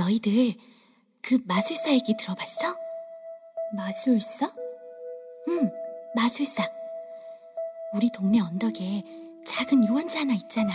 [0.00, 0.54] 너희들
[1.22, 2.74] 그 마술사 얘기 들어봤어?
[3.74, 4.50] 마술사?
[5.48, 5.70] 응,
[6.14, 6.66] 마술사.
[7.92, 9.02] 우리 동네 언덕에
[9.46, 10.72] 작은 유원지 하나 있잖아.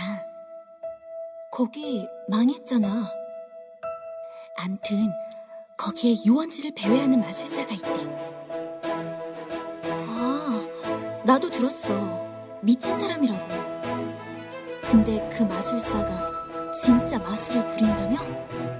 [1.50, 3.10] 거기 망했잖아.
[4.58, 5.12] 암튼
[5.76, 7.88] 거기에 유원지를 배회하는 마술사가 있대.
[10.08, 12.24] 아, 나도 들었어.
[12.62, 13.66] 미친 사람이라고.
[14.88, 18.75] 근데 그 마술사가 진짜 마술을 부린다며?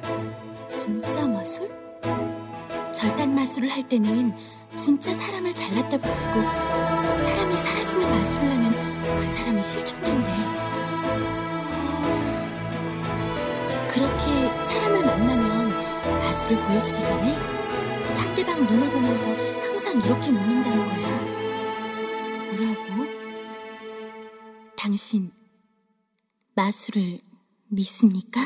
[0.77, 1.71] 진짜 마술?
[2.93, 4.35] 절단 마술을 할 때는
[4.77, 6.35] 진짜 사람을 잘랐다 붙이고
[7.19, 10.31] 사람이 사라지는 마술을 하면 그 사람이 실종된대.
[13.89, 15.71] 그렇게 사람을 만나면
[16.21, 17.35] 마술을 보여주기 전에
[18.11, 19.31] 상대방 눈을 보면서
[19.63, 21.09] 항상 이렇게 묻는다는 거야.
[22.55, 23.07] 뭐라고?
[24.77, 25.33] 당신
[26.55, 27.21] 마술을
[27.69, 28.41] 믿습니까?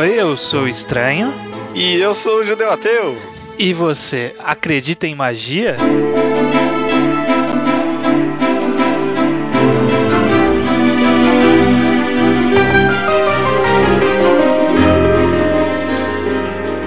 [0.00, 1.30] Oi, eu sou o Estranho.
[1.74, 3.18] E eu sou o Judeu Ateu.
[3.58, 5.76] E você acredita em magia?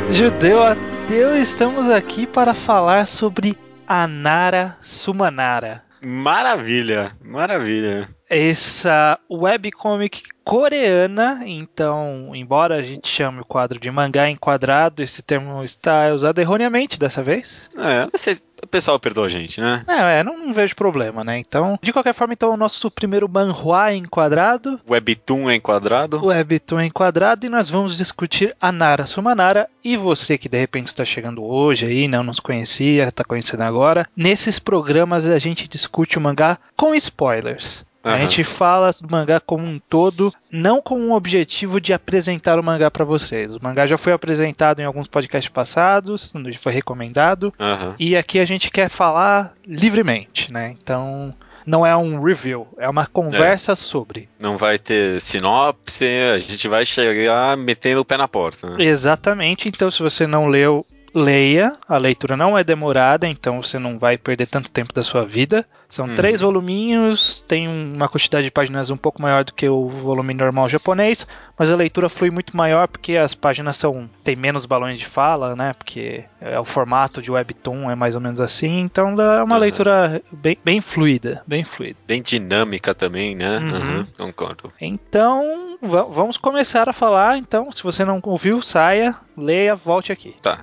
[0.10, 5.84] Judeu Ateu, estamos aqui para falar sobre Anara Sumanara.
[6.02, 8.10] Maravilha, maravilha.
[8.30, 15.64] Essa webcomic coreana, então, embora a gente chame o quadro de mangá enquadrado, esse termo
[15.64, 17.70] está usado erroneamente dessa vez.
[17.78, 19.84] É, vocês, o pessoal perdoa a gente, né?
[19.88, 21.38] É, é, não, não vejo problema, né?
[21.38, 26.26] Então, de qualquer forma, então, o nosso primeiro manhua enquadrado, Webtoon é enquadrado.
[26.26, 29.70] Webtoon enquadrado, e nós vamos discutir a Nara Sumanara.
[29.84, 34.08] E você que de repente está chegando hoje aí, não nos conhecia, está conhecendo agora,
[34.16, 37.86] nesses programas a gente discute o mangá com spoilers.
[38.04, 38.20] A Aham.
[38.20, 42.92] gente fala do mangá como um todo, não com o objetivo de apresentar o mangá
[42.92, 43.56] para vocês.
[43.56, 47.96] O mangá já foi apresentado em alguns podcasts passados, foi recomendado, Aham.
[47.98, 50.76] e aqui a gente quer falar livremente, né?
[50.78, 51.34] Então,
[51.66, 54.28] não é um review, é uma conversa sobre.
[54.38, 58.70] Não vai ter sinopse, a gente vai chegar metendo o pé na porta.
[58.72, 58.84] Né?
[58.84, 59.70] Exatamente.
[59.70, 61.74] Então, se você não leu, leia.
[61.88, 65.66] A leitura não é demorada, então você não vai perder tanto tempo da sua vida.
[65.94, 66.16] São Uhum.
[66.16, 70.68] três voluminhos, tem uma quantidade de páginas um pouco maior do que o volume normal
[70.68, 75.06] japonês, mas a leitura flui muito maior porque as páginas são tem menos balões de
[75.06, 75.72] fala, né?
[75.78, 79.62] Porque é o formato de webtoon é mais ou menos assim, então é uma Uhum.
[79.62, 81.96] leitura bem, bem fluida, bem fluida.
[82.08, 83.60] Bem dinâmica também, né?
[83.60, 83.98] Uhum.
[84.00, 84.74] Uhum, Concordo.
[84.82, 87.38] Então, va- vamos começar a falar.
[87.38, 90.36] Então, se você não ouviu, saia, leia, volte aqui.
[90.42, 90.62] Tá.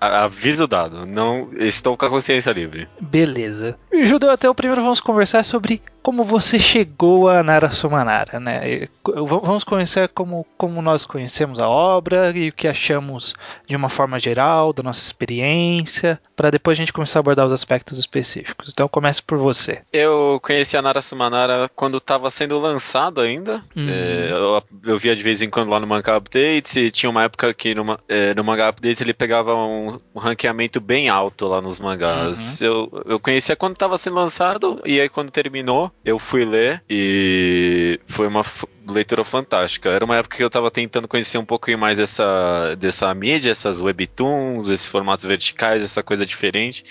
[0.00, 2.88] Aviso dado, não estou com a consciência livre.
[3.00, 3.78] Beleza.
[4.04, 8.88] Judeu, até o primeiro vamos conversar sobre como você chegou a Nara Sumanara, né?
[9.02, 13.34] Vamos conhecer como, como nós conhecemos a obra e o que achamos
[13.66, 17.52] de uma forma geral, da nossa experiência, para depois a gente começar a abordar os
[17.54, 18.68] aspectos específicos.
[18.70, 19.80] Então comece por você.
[19.90, 23.62] Eu conheci a Nara Sumanara quando estava sendo lançado ainda.
[23.74, 23.88] Uhum.
[23.88, 27.24] É, eu, eu via de vez em quando lá no Manga Updates e tinha uma
[27.24, 31.46] época que no, ma- é, no Manga Updates ele pegava um, um ranqueamento bem alto
[31.48, 32.60] lá nos mangás.
[32.60, 37.98] Eu, eu conhecia quando estava sendo lançado e aí quando terminou eu fui ler e
[38.06, 38.44] foi uma
[38.86, 39.88] leitura fantástica.
[39.88, 43.80] Era uma época que eu estava tentando conhecer um pouquinho mais dessa, dessa mídia, essas
[43.80, 46.84] webtoons, esses formatos verticais, essa coisa diferente.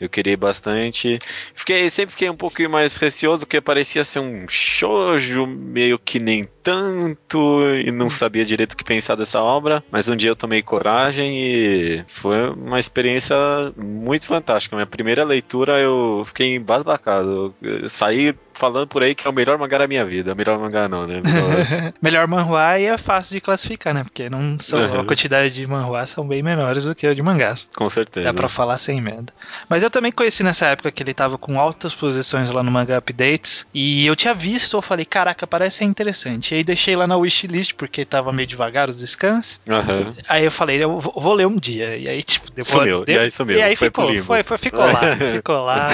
[0.00, 1.18] Eu queria bastante.
[1.54, 6.46] Fiquei, sempre fiquei um pouquinho mais receoso, porque parecia ser um shoujo, meio que nem
[6.62, 9.82] tanto, e não sabia direito o que pensar dessa obra.
[9.90, 13.36] Mas um dia eu tomei coragem e foi uma experiência
[13.76, 14.76] muito fantástica.
[14.76, 17.52] Minha primeira leitura eu fiquei embasbacado.
[17.60, 20.34] Eu saí falando por aí que é o melhor mangá da minha vida.
[20.34, 21.22] Melhor mangá não, né?
[22.02, 24.02] Melhor manhua e é fácil de classificar, né?
[24.04, 25.06] Porque não são, a Uhum.
[25.06, 27.68] quantidade de manhuás são bem menores do que a de mangás.
[27.74, 28.26] Com certeza.
[28.26, 29.32] Dá pra falar sem medo.
[29.68, 32.98] Mas eu também conheci nessa época que ele tava com altas posições lá no Manga
[32.98, 33.66] Updates.
[33.72, 36.52] E eu tinha visto, eu falei, caraca, parece ser interessante.
[36.52, 39.60] E aí deixei lá na wishlist, porque tava meio devagar os scans.
[39.68, 40.14] Aham.
[40.28, 41.96] Aí eu falei, eu vou, ler um dia.
[41.96, 42.66] E aí, tipo, depois.
[42.68, 45.00] Sumiu, e aí sumiu, E aí foi ficou, foi, foi, ficou lá,
[45.32, 45.88] ficou lá.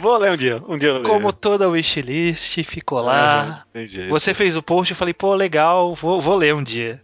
[0.00, 0.62] Vou ler um dia.
[0.68, 1.02] Um dia eu.
[1.02, 2.03] Como toda wishlist,
[2.64, 3.64] ficou lá.
[4.08, 7.00] Você fez o post, eu falei, pô, legal, vou, vou ler um dia.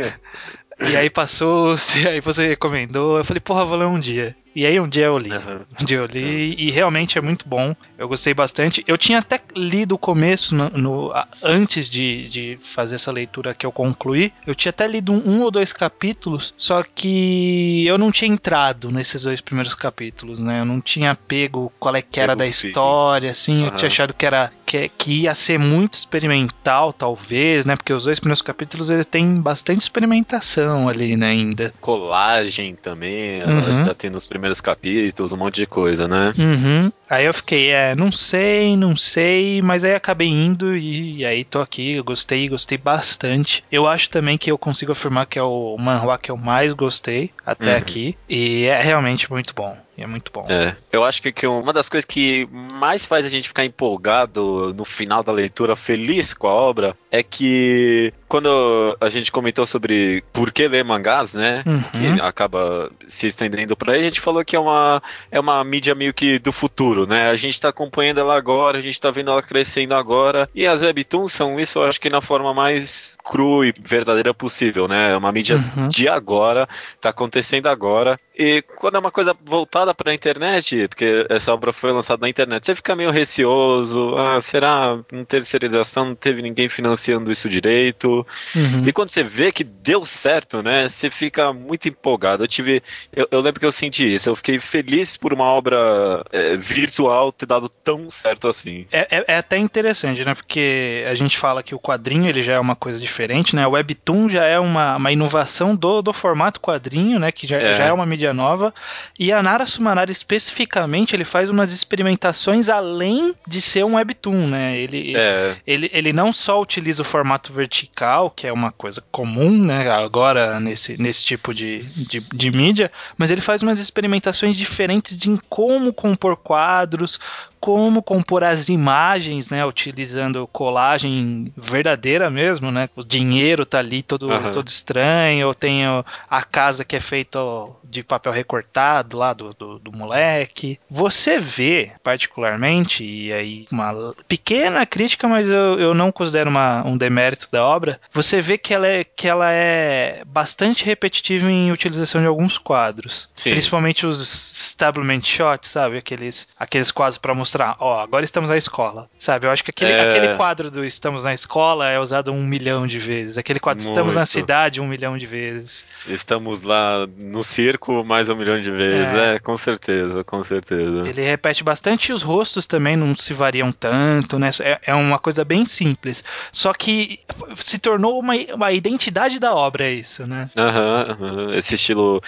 [0.80, 1.76] e aí passou,
[2.08, 4.36] aí você recomendou, eu falei, porra, vou ler um dia.
[4.54, 5.30] E aí um dia eu li.
[5.30, 5.64] Uhum.
[5.80, 7.74] Um dia eu li e realmente é muito bom.
[7.98, 8.84] Eu gostei bastante.
[8.86, 11.12] Eu tinha até lido o começo no, no
[11.42, 14.32] antes de, de fazer essa leitura que eu concluí.
[14.46, 18.90] Eu tinha até lido um, um, ou dois capítulos, só que eu não tinha entrado
[18.90, 20.60] nesses dois primeiros capítulos, né?
[20.60, 23.62] Eu não tinha pego qual é que era da história, assim.
[23.62, 23.66] Uhum.
[23.66, 27.76] Eu tinha achado que era que, que ia ser muito experimental, talvez, né?
[27.76, 31.28] Porque os dois primeiros capítulos ele tem bastante experimentação ali, né?
[31.28, 31.72] Ainda.
[31.80, 33.84] Colagem também, uhum.
[33.84, 36.34] já tem nos primeiros capítulos, um monte de coisa, né?
[36.36, 36.92] Uhum.
[37.08, 41.44] Aí eu fiquei, é, não sei, não sei, mas aí acabei indo e, e aí
[41.44, 43.62] tô aqui, eu gostei, gostei bastante.
[43.70, 47.30] Eu acho também que eu consigo afirmar que é o manhwa que eu mais gostei
[47.46, 47.78] até uhum.
[47.78, 48.16] aqui.
[48.28, 49.83] E é realmente muito bom.
[49.96, 50.44] E é muito bom.
[50.48, 54.74] É, eu acho que, que uma das coisas que mais faz a gente ficar empolgado
[54.74, 60.24] no final da leitura, feliz com a obra, é que quando a gente comentou sobre
[60.32, 61.62] por que ler mangás, né?
[61.64, 62.16] Uhum.
[62.16, 65.00] Que acaba se estendendo por aí, a gente falou que é uma,
[65.30, 67.30] é uma mídia meio que do futuro, né?
[67.30, 70.48] A gente tá acompanhando ela agora, a gente tá vendo ela crescendo agora.
[70.52, 74.88] E as webtoons são isso, eu acho que na forma mais cru e verdadeira possível,
[74.88, 75.12] né?
[75.12, 75.88] É uma mídia uhum.
[75.88, 76.68] de agora,
[77.00, 78.18] tá acontecendo agora.
[78.36, 82.28] E quando é uma coisa voltada para a internet, porque essa obra foi lançada na
[82.28, 84.16] internet, você fica meio receoso.
[84.16, 84.98] Ah, será?
[85.12, 88.23] Não teve serialização, não teve ninguém financiando isso direito.
[88.54, 88.86] Uhum.
[88.86, 90.88] E quando você vê que deu certo, né?
[90.88, 92.44] Você fica muito empolgado.
[92.44, 92.82] Eu tive.
[93.12, 94.28] Eu, eu lembro que eu senti isso.
[94.28, 98.86] Eu fiquei feliz por uma obra é, virtual ter dado tão certo assim.
[98.92, 100.34] É, é, é, até interessante, né?
[100.34, 103.66] Porque a gente fala que o quadrinho ele já é uma coisa diferente, né?
[103.66, 107.30] O Webtoon já é uma, uma inovação do, do formato quadrinho, né?
[107.32, 108.72] Que já é, já é uma mídia nova.
[109.18, 114.78] E a Nara Sumanara especificamente, ele faz umas experimentações além de ser um webtoon, né?
[114.78, 115.56] Ele, é.
[115.66, 119.90] ele, ele não só utiliza o formato vertical, que é uma coisa comum, né?
[119.90, 125.36] Agora nesse, nesse tipo de, de, de mídia, mas ele faz umas experimentações diferentes de
[125.48, 127.18] como compor quadros,
[127.64, 132.86] como compor as imagens, né, utilizando colagem verdadeira mesmo, né?
[132.94, 134.50] O dinheiro tá ali todo, uhum.
[134.50, 135.80] todo estranho, ou tem
[136.28, 137.40] a casa que é feita
[137.82, 140.78] de papel recortado lá do, do, do, moleque.
[140.90, 146.98] Você vê, particularmente, e aí uma pequena crítica, mas eu, eu não considero uma, um
[146.98, 152.20] demérito da obra, você vê que ela, é, que ela é bastante repetitiva em utilização
[152.20, 153.26] de alguns quadros.
[153.34, 153.52] Sim.
[153.52, 155.96] Principalmente os establishment shots, sabe?
[155.96, 159.08] Aqueles, aqueles quadros para mostrar mostrar, ó, agora estamos na escola.
[159.18, 159.46] Sabe?
[159.46, 160.00] Eu acho que aquele, é...
[160.00, 163.38] aquele quadro do Estamos na Escola é usado um milhão de vezes.
[163.38, 163.94] Aquele quadro Muito.
[163.94, 165.84] Estamos na Cidade um milhão de vezes.
[166.06, 169.14] Estamos lá no circo mais um milhão de vezes.
[169.14, 171.08] É, é com certeza, com certeza.
[171.08, 174.50] Ele repete bastante e os rostos também não se variam tanto, né?
[174.60, 176.24] É, é uma coisa bem simples.
[176.50, 177.20] Só que
[177.56, 180.50] se tornou uma, uma identidade da obra, isso, né?
[180.56, 182.22] Aham, uhum, esse estilo.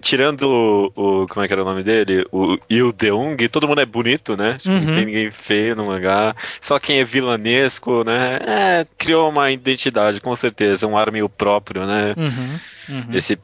[0.00, 2.26] Tirando o, o, Como é que era o nome dele?
[2.30, 4.57] O Il Deung, todo mundo é bonito, né?
[4.58, 4.80] Tipo, uhum.
[4.80, 6.34] Não tem ninguém feio no mangá.
[6.60, 8.38] Só quem é vilanesco, né?
[8.46, 10.86] É, criou uma identidade, com certeza.
[10.86, 12.14] Um ar meio próprio, né?
[12.16, 12.58] Uhum.
[12.88, 13.12] Uhum.
[13.12, 13.38] Esse,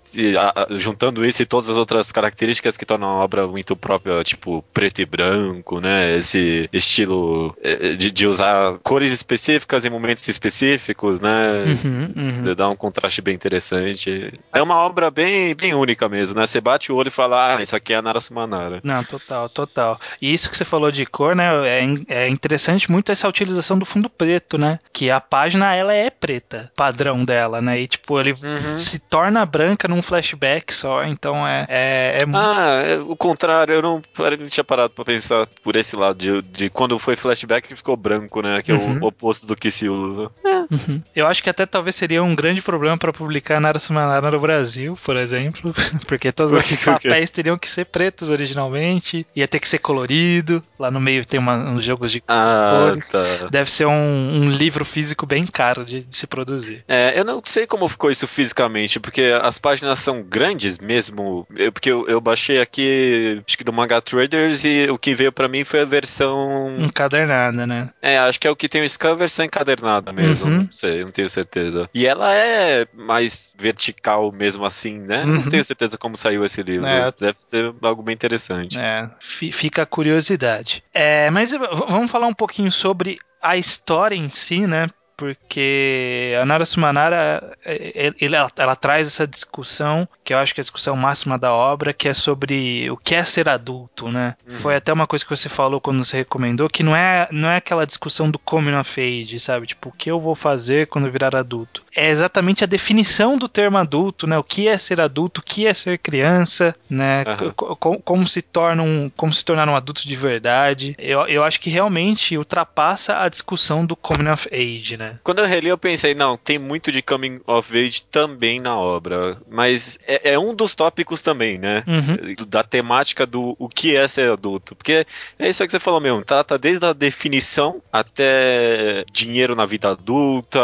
[0.76, 5.00] juntando isso e todas as outras características que tornam a obra muito própria, tipo preto
[5.00, 6.17] e branco, né?
[6.17, 11.62] Esse estilo é, de, de usar cores específicas em momentos específicos, né?
[11.67, 12.55] Uhum, uhum.
[12.55, 14.31] Dá um contraste bem interessante.
[14.52, 16.46] É uma obra bem, bem única mesmo, né?
[16.46, 18.81] Você bate o olho e fala, ah, isso aqui é a Nara Sumanara.
[18.82, 20.00] Não, total, total.
[20.20, 21.44] E isso que você falou de cor, né?
[21.67, 24.79] É, é interessante muito essa utilização do fundo preto, né?
[24.93, 27.81] Que a página, ela é preta, padrão dela, né?
[27.81, 28.79] E, tipo, ele uhum.
[28.79, 31.66] se torna torna branca num flashback só, então é.
[31.69, 32.25] é, é...
[32.32, 36.19] Ah, é, o contrário, eu não, eu não tinha parado pra pensar por esse lado,
[36.19, 38.62] de, de quando foi flashback ficou branco, né?
[38.62, 38.79] Que uhum.
[38.79, 39.05] é o uhum.
[39.06, 40.31] oposto do que se usa.
[40.44, 40.55] É.
[40.72, 41.03] Uhum.
[41.14, 44.96] Eu acho que até talvez seria um grande problema para publicar Nara Sumanara no Brasil,
[45.05, 45.74] por exemplo,
[46.06, 50.91] porque todos os papéis teriam que ser pretos originalmente, ia ter que ser colorido, lá
[50.91, 53.08] no meio tem uma, uns jogos de ah, cores.
[53.08, 53.48] Tá.
[53.50, 56.84] Deve ser um, um, livro físico bem caro de, de se produzir.
[56.86, 61.46] É, eu não sei como ficou isso fisicamente, porque as páginas são grandes mesmo.
[61.54, 65.32] Eu, porque eu, eu, baixei aqui, acho que do Manga Traders, e o que veio
[65.32, 66.74] para mim foi a versão.
[66.78, 67.90] Encadernada, né?
[68.00, 70.46] É, acho que é o que tem o Scan, a versão encadernada mesmo.
[70.46, 70.58] Uhum.
[70.58, 71.88] Não sei, não tenho certeza.
[71.94, 75.24] E ela é mais vertical mesmo assim, né?
[75.24, 75.34] Uhum.
[75.36, 76.86] Não tenho certeza como saiu esse livro.
[76.86, 77.12] É.
[77.19, 78.78] Deve ser algo bem interessante.
[78.78, 80.82] É, fica a curiosidade.
[80.93, 84.88] É, mas vamos falar um pouquinho sobre a história em si, né?
[85.17, 90.61] Porque a Nara Sumanara é, é, ela, ela, traz essa discussão, que eu acho que
[90.61, 94.37] é a discussão máxima da obra, que é sobre o que é ser adulto, né?
[94.49, 94.56] Uhum.
[94.56, 97.56] Foi até uma coisa que você falou quando você recomendou, que não é, não é
[97.56, 99.67] aquela discussão do coming of age, sabe?
[99.67, 101.85] Tipo, o que eu vou fazer quando virar adulto?
[101.94, 104.37] É exatamente a definição do termo adulto, né?
[104.39, 107.25] O que é ser adulto, o que é ser criança, né?
[107.41, 107.77] Uhum.
[107.77, 110.97] Como, como, se torna um, como se tornar um adulto de verdade.
[110.99, 115.04] Eu, eu acho que realmente ultrapassa a discussão do coming of age, né?
[115.23, 119.37] Quando eu reli, eu pensei, não, tem muito de coming of age também na obra,
[119.49, 121.82] mas é, é um dos tópicos também, né?
[121.87, 122.46] Uhum.
[122.46, 124.75] Da temática do o que é ser adulto.
[124.75, 125.06] Porque
[125.39, 130.61] é isso que você falou mesmo, trata desde a definição até dinheiro na vida adulta,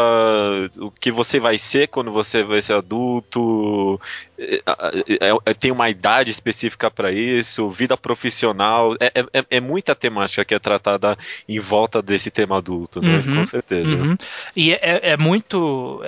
[0.79, 3.99] o que você vai ser quando você vai ser adulto,
[4.41, 9.93] é, é, é, tem uma idade específica para isso, vida profissional, é, é, é, muita
[9.93, 11.15] temática que é tratada
[11.47, 13.23] em volta desse tema adulto, né?
[13.25, 13.89] Uhum, Com certeza.
[13.89, 14.17] Uhum.
[14.55, 16.01] E é, muito.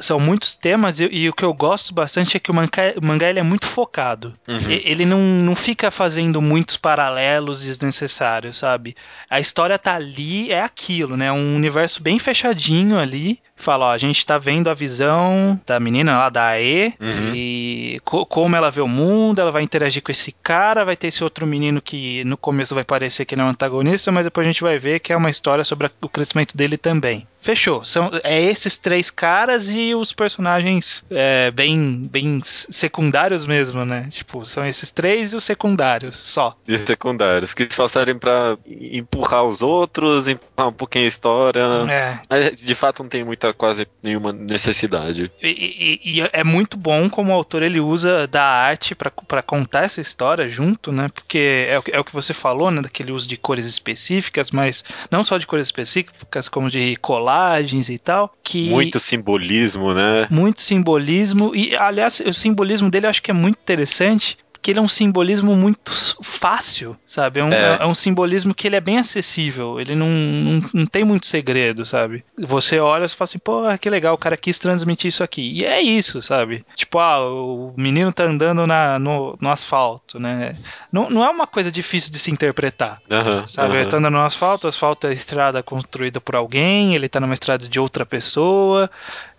[0.00, 3.04] são muitos temas, e, e, o que eu gosto bastante é que o mangá, o
[3.04, 4.32] mangá ele é muito focado.
[4.48, 4.70] Uhum.
[4.70, 8.96] Ele não, não fica fazendo muitos paralelos desnecessários, sabe?
[9.28, 11.30] A história tá ali, é aquilo, né?
[11.30, 16.18] Um universo bem fechadinho ali fala, ó, a gente tá vendo a visão da menina
[16.18, 17.34] lá da AE uhum.
[17.34, 17.65] e
[18.04, 21.22] co como ela vê o mundo, ela vai interagir com esse cara, vai ter esse
[21.22, 24.50] outro menino que no começo vai parecer que ele é um antagonista, mas depois a
[24.50, 27.26] gente vai ver que é uma história sobre o crescimento dele também.
[27.46, 27.84] Fechou.
[27.84, 34.08] São, é esses três caras e os personagens é, bem, bem secundários mesmo, né?
[34.10, 36.56] Tipo, são esses três e os secundários só.
[36.66, 41.60] E secundários, que só servem pra empurrar os outros, empurrar um pouquinho a história.
[41.88, 42.18] É.
[42.28, 45.30] Mas, de fato não tem muita, quase nenhuma necessidade.
[45.40, 49.84] E, e, e é muito bom como o autor ele usa da arte para contar
[49.84, 51.08] essa história junto, né?
[51.12, 52.82] Porque é, é o que você falou, né?
[52.82, 57.98] Daquele uso de cores específicas, mas não só de cores específicas, como de colagens e
[57.98, 58.32] tal.
[58.42, 60.26] Que muito simbolismo, né?
[60.30, 61.54] Muito simbolismo.
[61.54, 64.88] E, aliás, o simbolismo dele eu acho que é muito interessante, que ele é um
[64.88, 67.40] simbolismo muito fácil, sabe?
[67.40, 67.78] É um, é.
[67.80, 71.84] é um simbolismo que ele é bem acessível, ele não, não, não, tem muito segredo,
[71.84, 72.24] sabe?
[72.38, 75.52] Você olha e fala assim, pô, que legal, o cara quis transmitir isso aqui.
[75.52, 76.64] E é isso, sabe?
[76.74, 80.56] Tipo, ah, o menino tá andando na, no, no asfalto, né?
[80.90, 83.74] Não, não é uma coisa difícil de se interpretar, uhum, sabe?
[83.74, 83.80] Uhum.
[83.80, 87.34] Ele tá andando no asfalto, o asfalto é estrada construída por alguém, ele tá numa
[87.34, 88.90] estrada de outra pessoa,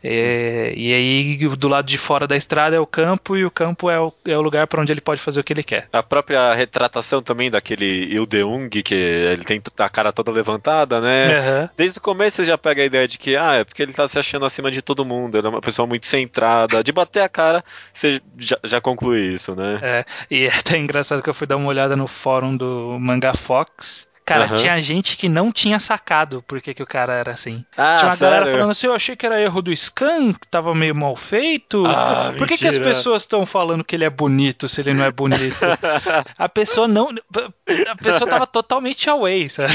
[0.04, 3.90] é, e aí, do lado de fora da estrada é o campo, e o campo
[3.90, 5.88] é o, é o lugar para onde ele pode fazer o que ele quer.
[5.92, 11.40] A própria retratação também daquele Ildeung, que ele tem a cara toda levantada, né?
[11.40, 11.70] Uhum.
[11.76, 14.08] Desde o começo você já pega a ideia de que, ah, é porque ele tá
[14.08, 16.84] se achando acima de todo mundo, ele é uma pessoa muito centrada.
[16.84, 17.64] De bater a cara,
[17.94, 19.80] você já, já conclui isso, né?
[19.82, 23.34] É, e é até engraçado que eu fui dar uma olhada no fórum do Manga
[23.34, 24.07] Fox.
[24.28, 24.56] Cara, uhum.
[24.56, 27.64] tinha gente que não tinha sacado por que, que o cara era assim.
[27.78, 28.36] Ah, tinha uma sério?
[28.36, 31.86] galera falando assim, eu achei que era erro do Scan, que tava meio mal feito.
[31.86, 35.06] Ah, por que, que as pessoas estão falando que ele é bonito se ele não
[35.06, 35.56] é bonito?
[36.38, 37.08] a pessoa não.
[37.88, 39.72] A pessoa tava totalmente away, sabe?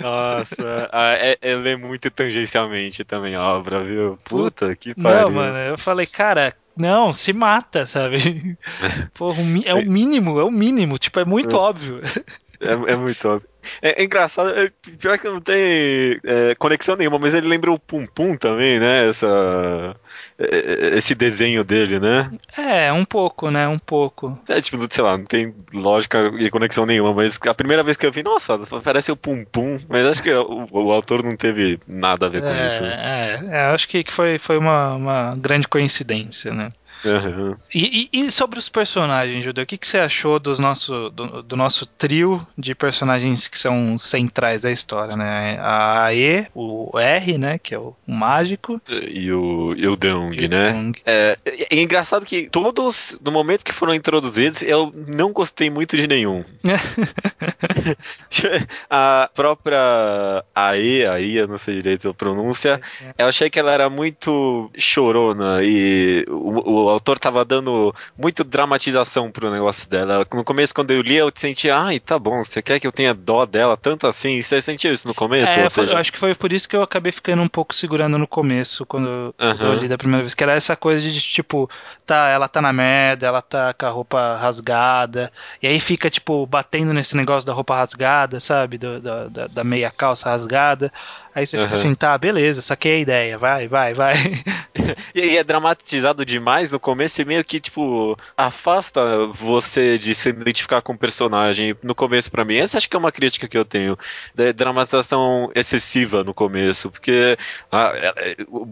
[0.00, 4.18] Nossa, ah, é, é, ler muito tangencialmente também a obra, viu?
[4.24, 5.20] Puta que pariu.
[5.20, 8.58] Não, mano, eu falei, cara, não, se mata, sabe?
[9.14, 10.98] Porra, é o mínimo, é o mínimo.
[10.98, 11.58] Tipo, é muito é.
[11.58, 12.00] óbvio.
[12.60, 13.48] É, é muito óbvio.
[13.82, 17.78] É, é engraçado, é, pior que não tem é, conexão nenhuma, mas ele lembra o
[17.78, 19.08] Pum Pum também, né?
[19.08, 19.96] Essa,
[20.38, 22.30] é, é, esse desenho dele, né?
[22.56, 23.68] É, um pouco, né?
[23.68, 24.38] Um pouco.
[24.48, 28.06] É tipo, sei lá, não tem lógica e conexão nenhuma, mas a primeira vez que
[28.06, 31.78] eu vi, nossa, parece o Pum Pum, mas acho que o, o autor não teve
[31.86, 32.84] nada a ver com é, isso.
[32.84, 36.68] É, é, acho que foi, foi uma, uma grande coincidência, né?
[37.04, 37.56] Uhum.
[37.74, 41.42] E, e, e, sobre os personagens, Judeu, o que, que você achou dos nosso, do,
[41.42, 45.58] do, nosso trio de personagens que são centrais da história, né?
[45.60, 47.58] A E, o R, né?
[47.58, 48.80] Que é o, o mágico.
[48.88, 50.92] E o, e o Deung, né?
[51.06, 56.06] É, é, engraçado que todos, no momento que foram introduzidos, eu não gostei muito de
[56.06, 56.44] nenhum.
[58.90, 62.80] a própria AE, aí eu não sei direito a pronúncia,
[63.16, 69.30] eu achei que ela era muito chorona e o, o autor tava dando muito dramatização
[69.30, 70.26] pro negócio dela.
[70.32, 73.14] No começo, quando eu li, eu senti, ai, tá bom, você quer que eu tenha
[73.14, 74.40] dó dela tanto assim?
[74.40, 75.52] Você sentiu isso no começo?
[75.52, 75.92] É, seja...
[75.92, 78.84] eu acho que foi por isso que eu acabei ficando um pouco segurando no começo,
[78.86, 79.56] quando uhum.
[79.60, 81.70] eu li da primeira vez, que era essa coisa de, tipo,
[82.06, 85.32] tá, ela tá na merda, ela tá com a roupa rasgada,
[85.62, 88.78] e aí fica, tipo, batendo nesse negócio da roupa rasgada, sabe?
[88.78, 90.92] Do, da, da meia calça rasgada.
[91.34, 91.62] Aí você uhum.
[91.64, 94.14] fica assim, tá, beleza, saquei a ideia, vai, vai, vai.
[95.14, 100.30] e, e é dramatizado demais no começo e meio que, tipo, afasta você de se
[100.30, 101.76] identificar com o personagem.
[101.82, 103.96] No começo, para mim, essa acho que é uma crítica que eu tenho.
[104.34, 107.38] Da dramatização excessiva no começo, porque
[107.70, 107.92] a,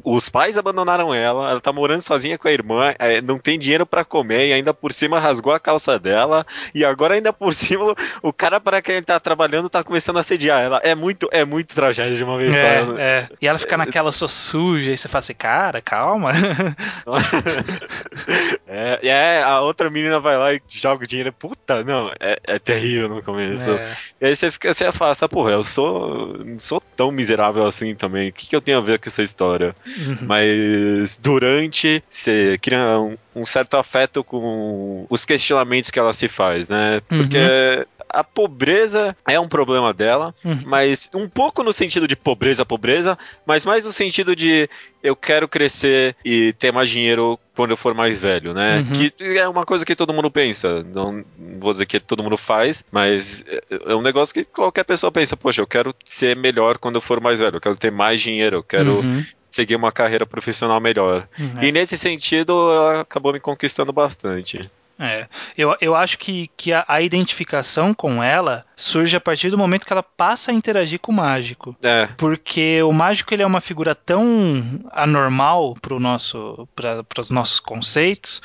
[0.05, 3.87] os pais abandonaram ela, ela tá morando sozinha com a irmã, é, não tem dinheiro
[3.87, 7.95] para comer e ainda por cima rasgou a calça dela, e agora ainda por cima
[8.23, 10.81] o cara para quem ele tá trabalhando tá começando a assediar ela.
[10.83, 12.99] É muito, é muito tragédia de uma vez é, só.
[12.99, 13.28] É.
[13.40, 16.31] E ela fica naquela, sou suja, e você fala assim, cara, calma.
[18.67, 21.33] é, é, a outra menina vai lá e joga o dinheiro.
[21.33, 23.71] Puta, não, é, é terrível no começo.
[23.71, 23.97] É.
[24.21, 28.31] E aí você fica, você afasta, porra, eu sou, não sou tão miserável assim também.
[28.31, 29.75] O que, que eu tenho a ver com essa história?
[29.87, 30.19] Uhum.
[30.23, 36.69] Mas durante, você cria um, um, certo afeto com os questionamentos que ela se faz,
[36.69, 37.00] né?
[37.09, 37.38] Porque.
[37.38, 40.61] Uhum a pobreza é um problema dela, uhum.
[40.67, 44.69] mas um pouco no sentido de pobreza, pobreza, mas mais no sentido de
[45.03, 48.79] eu quero crescer e ter mais dinheiro quando eu for mais velho, né?
[48.79, 48.93] Uhum.
[48.93, 50.83] Que é uma coisa que todo mundo pensa.
[50.85, 51.25] Não
[51.59, 55.61] vou dizer que todo mundo faz, mas é um negócio que qualquer pessoa pensa, poxa,
[55.61, 58.62] eu quero ser melhor quando eu for mais velho, eu quero ter mais dinheiro, eu
[58.62, 61.27] quero uhum seguir uma carreira profissional melhor.
[61.38, 61.62] Uhum.
[61.62, 64.71] E nesse sentido, acabou me conquistando bastante.
[64.99, 69.57] É, eu, eu acho que, que a, a, identificação com ela surge a partir do
[69.57, 71.76] momento que ela passa a interagir com o mágico.
[71.85, 72.09] É.
[72.17, 76.69] Porque o mágico ele é uma figura tão anormal para nosso,
[77.17, 78.43] os nossos conceitos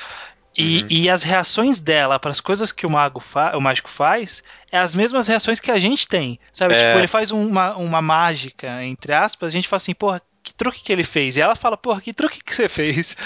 [0.55, 0.88] e, uhum.
[0.89, 3.24] e, as reações dela para as coisas que o mago
[3.55, 6.39] o mágico faz é as mesmas reações que a gente tem.
[6.51, 6.75] Sabe?
[6.75, 6.77] É.
[6.77, 10.83] Tipo, ele faz uma, uma mágica, entre aspas, a gente fala assim, porra, que truque
[10.83, 11.38] que ele fez?
[11.38, 13.17] E ela fala, porra, que truque que você fez?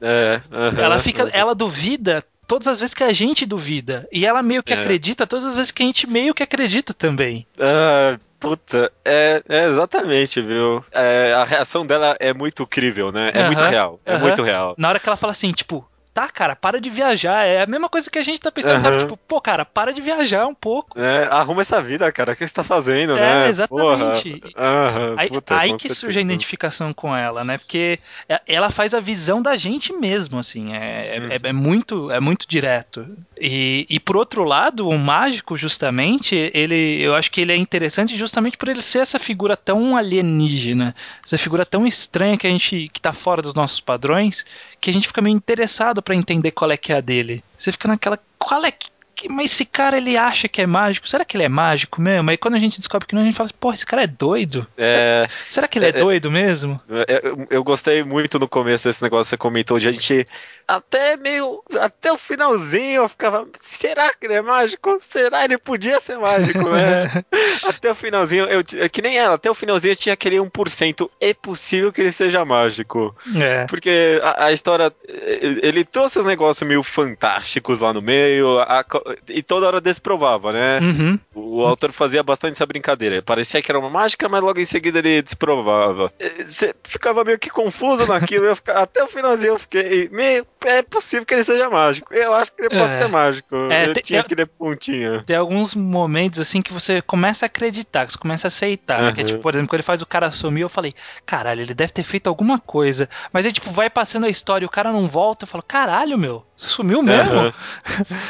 [0.00, 1.30] É, uhum, ela fica, uhum.
[1.32, 4.08] ela duvida todas as vezes que a gente duvida.
[4.12, 4.76] E ela meio que é.
[4.78, 7.46] acredita todas as vezes que a gente meio que acredita também.
[7.58, 10.84] Ah, puta, é, é exatamente, viu?
[10.92, 13.30] É, a reação dela é muito crível, né?
[13.34, 14.00] É muito real.
[14.04, 14.74] É muito real.
[14.78, 17.44] Na hora que ela fala assim, tipo, tá, cara, para de viajar.
[17.44, 18.80] É a mesma coisa que a gente tá pensando, uhum.
[18.80, 18.98] sabe?
[19.00, 20.98] Tipo, pô, cara, para de viajar um pouco.
[20.98, 22.32] É, arruma essa vida, cara.
[22.32, 23.48] O que você tá fazendo, é, né?
[23.50, 24.42] exatamente.
[24.56, 27.58] Uhum, aí, puta, aí que surge a identificação com ela, né?
[27.58, 30.72] Porque é, ela faz a visão da gente mesmo, assim.
[30.72, 31.28] É, uhum.
[31.28, 33.06] é, é, muito, é muito direto.
[33.38, 38.16] E, e por outro lado, o mágico, justamente, ele, eu acho que ele é interessante
[38.16, 42.88] justamente por ele ser essa figura tão alienígena, essa figura tão estranha que a gente
[42.90, 44.46] que tá fora dos nossos padrões,
[44.86, 47.42] que a gente fica meio interessado para entender qual é que é a dele.
[47.58, 48.20] Você fica naquela.
[48.38, 51.08] Qual é que que, mas esse cara ele acha que é mágico?
[51.08, 52.30] Será que ele é mágico mesmo?
[52.30, 54.06] Aí quando a gente descobre que não, a gente fala assim, porra, esse cara é
[54.06, 54.66] doido.
[54.76, 56.80] É, será, que ele é, é, é doido mesmo?
[56.88, 60.26] É, eu, eu, gostei muito no começo desse negócio que você comentou de a gente
[60.68, 61.62] até meio.
[61.80, 63.46] Até o finalzinho eu ficava.
[63.60, 64.98] Será que ele é mágico?
[65.00, 67.04] Será ele podia ser mágico, né?
[67.66, 71.08] até o finalzinho, eu, que nem ela, até o finalzinho tinha aquele 1%.
[71.20, 73.14] É possível que ele seja mágico.
[73.36, 73.64] É.
[73.66, 74.92] Porque a, a história.
[75.08, 78.58] Ele trouxe os negócios meio fantásticos lá no meio.
[78.60, 78.84] A,
[79.28, 80.78] e toda hora desprovava, né?
[80.80, 81.18] Uhum.
[81.34, 83.22] O, autor fazia bastante essa brincadeira.
[83.22, 86.12] Parecia que era uma mágica, mas logo em seguida ele desprovava.
[86.44, 88.46] Você ficava meio que confuso naquilo.
[88.46, 90.46] eu ficava, até o finalzinho eu fiquei meio.
[90.64, 92.12] É possível que ele seja mágico.
[92.12, 92.96] Eu acho que ele pode é.
[92.96, 93.54] ser mágico.
[93.70, 95.22] É, eu tem, tinha aquele pontinho.
[95.22, 99.00] Tem alguns momentos assim que você começa a acreditar, que você começa a aceitar.
[99.00, 99.06] Uhum.
[99.06, 99.12] Né?
[99.12, 101.74] Que é, tipo, por exemplo, quando ele faz o cara sumir, eu falei, caralho, ele
[101.74, 103.08] deve ter feito alguma coisa.
[103.32, 105.44] Mas aí, tipo, vai passando a história e o cara não volta.
[105.44, 107.32] Eu falo, caralho, meu, sumiu mesmo.
[107.32, 107.52] Uhum.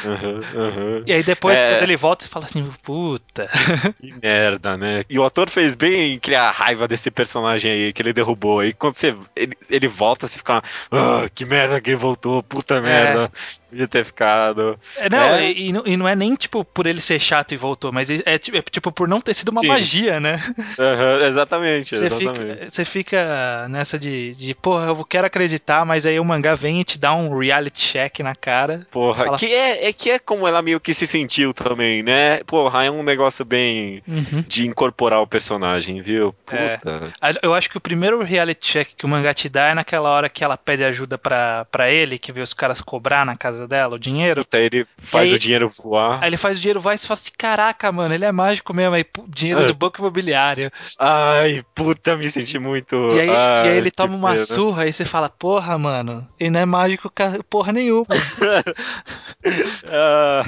[0.05, 0.39] Uhum.
[0.53, 1.03] Uhum.
[1.05, 1.73] E aí depois, é...
[1.73, 3.47] quando ele volta, você fala assim, puta.
[3.99, 5.03] Que merda, né?
[5.09, 8.63] E o ator fez bem criar a raiva desse personagem aí que ele derrubou.
[8.63, 10.61] E quando você, ele, ele volta, você fica,
[10.91, 12.81] ah, que merda que ele voltou, puta é.
[12.81, 13.31] merda.
[13.66, 13.66] É.
[13.69, 14.79] Podia ter ficado.
[14.95, 15.51] É, não, é.
[15.51, 18.37] E, e, não é nem tipo por ele ser chato e voltou, mas é, é,
[18.37, 19.67] tipo, é tipo por não ter sido uma Sim.
[19.67, 20.41] magia, né?
[20.57, 21.95] Uhum, exatamente.
[21.95, 26.55] Você fica, você fica nessa de, de, porra, eu quero acreditar, mas aí o mangá
[26.55, 28.87] vem e te dá um reality check na cara.
[28.91, 29.37] Porra, fala...
[29.37, 32.43] que, é, é que é como ela meio que se sentiu também, né?
[32.45, 34.43] Porra, é um negócio bem uhum.
[34.47, 36.33] de incorporar o personagem, viu?
[36.51, 36.77] É.
[36.77, 37.11] Puta.
[37.41, 40.29] Eu acho que o primeiro reality check que o mangá te dá é naquela hora
[40.29, 43.67] que ela pede ajuda pra, pra ele, que vê os caras cobrar na casa casa
[43.67, 44.41] dela, o dinheiro.
[44.41, 46.19] Até ele faz aí, o dinheiro voar.
[46.21, 48.73] Aí ele faz o dinheiro voar e você fala assim: caraca, mano, ele é mágico
[48.73, 48.93] mesmo.
[48.95, 49.67] Aí, dinheiro é.
[49.67, 50.71] do banco imobiliário.
[50.99, 52.95] Ai, puta, me senti muito.
[53.15, 54.45] E aí, Ai, e aí ele toma uma pena.
[54.45, 57.11] surra e você fala: porra, mano, ele não é mágico
[57.49, 58.05] porra nenhuma.
[59.85, 60.43] ah.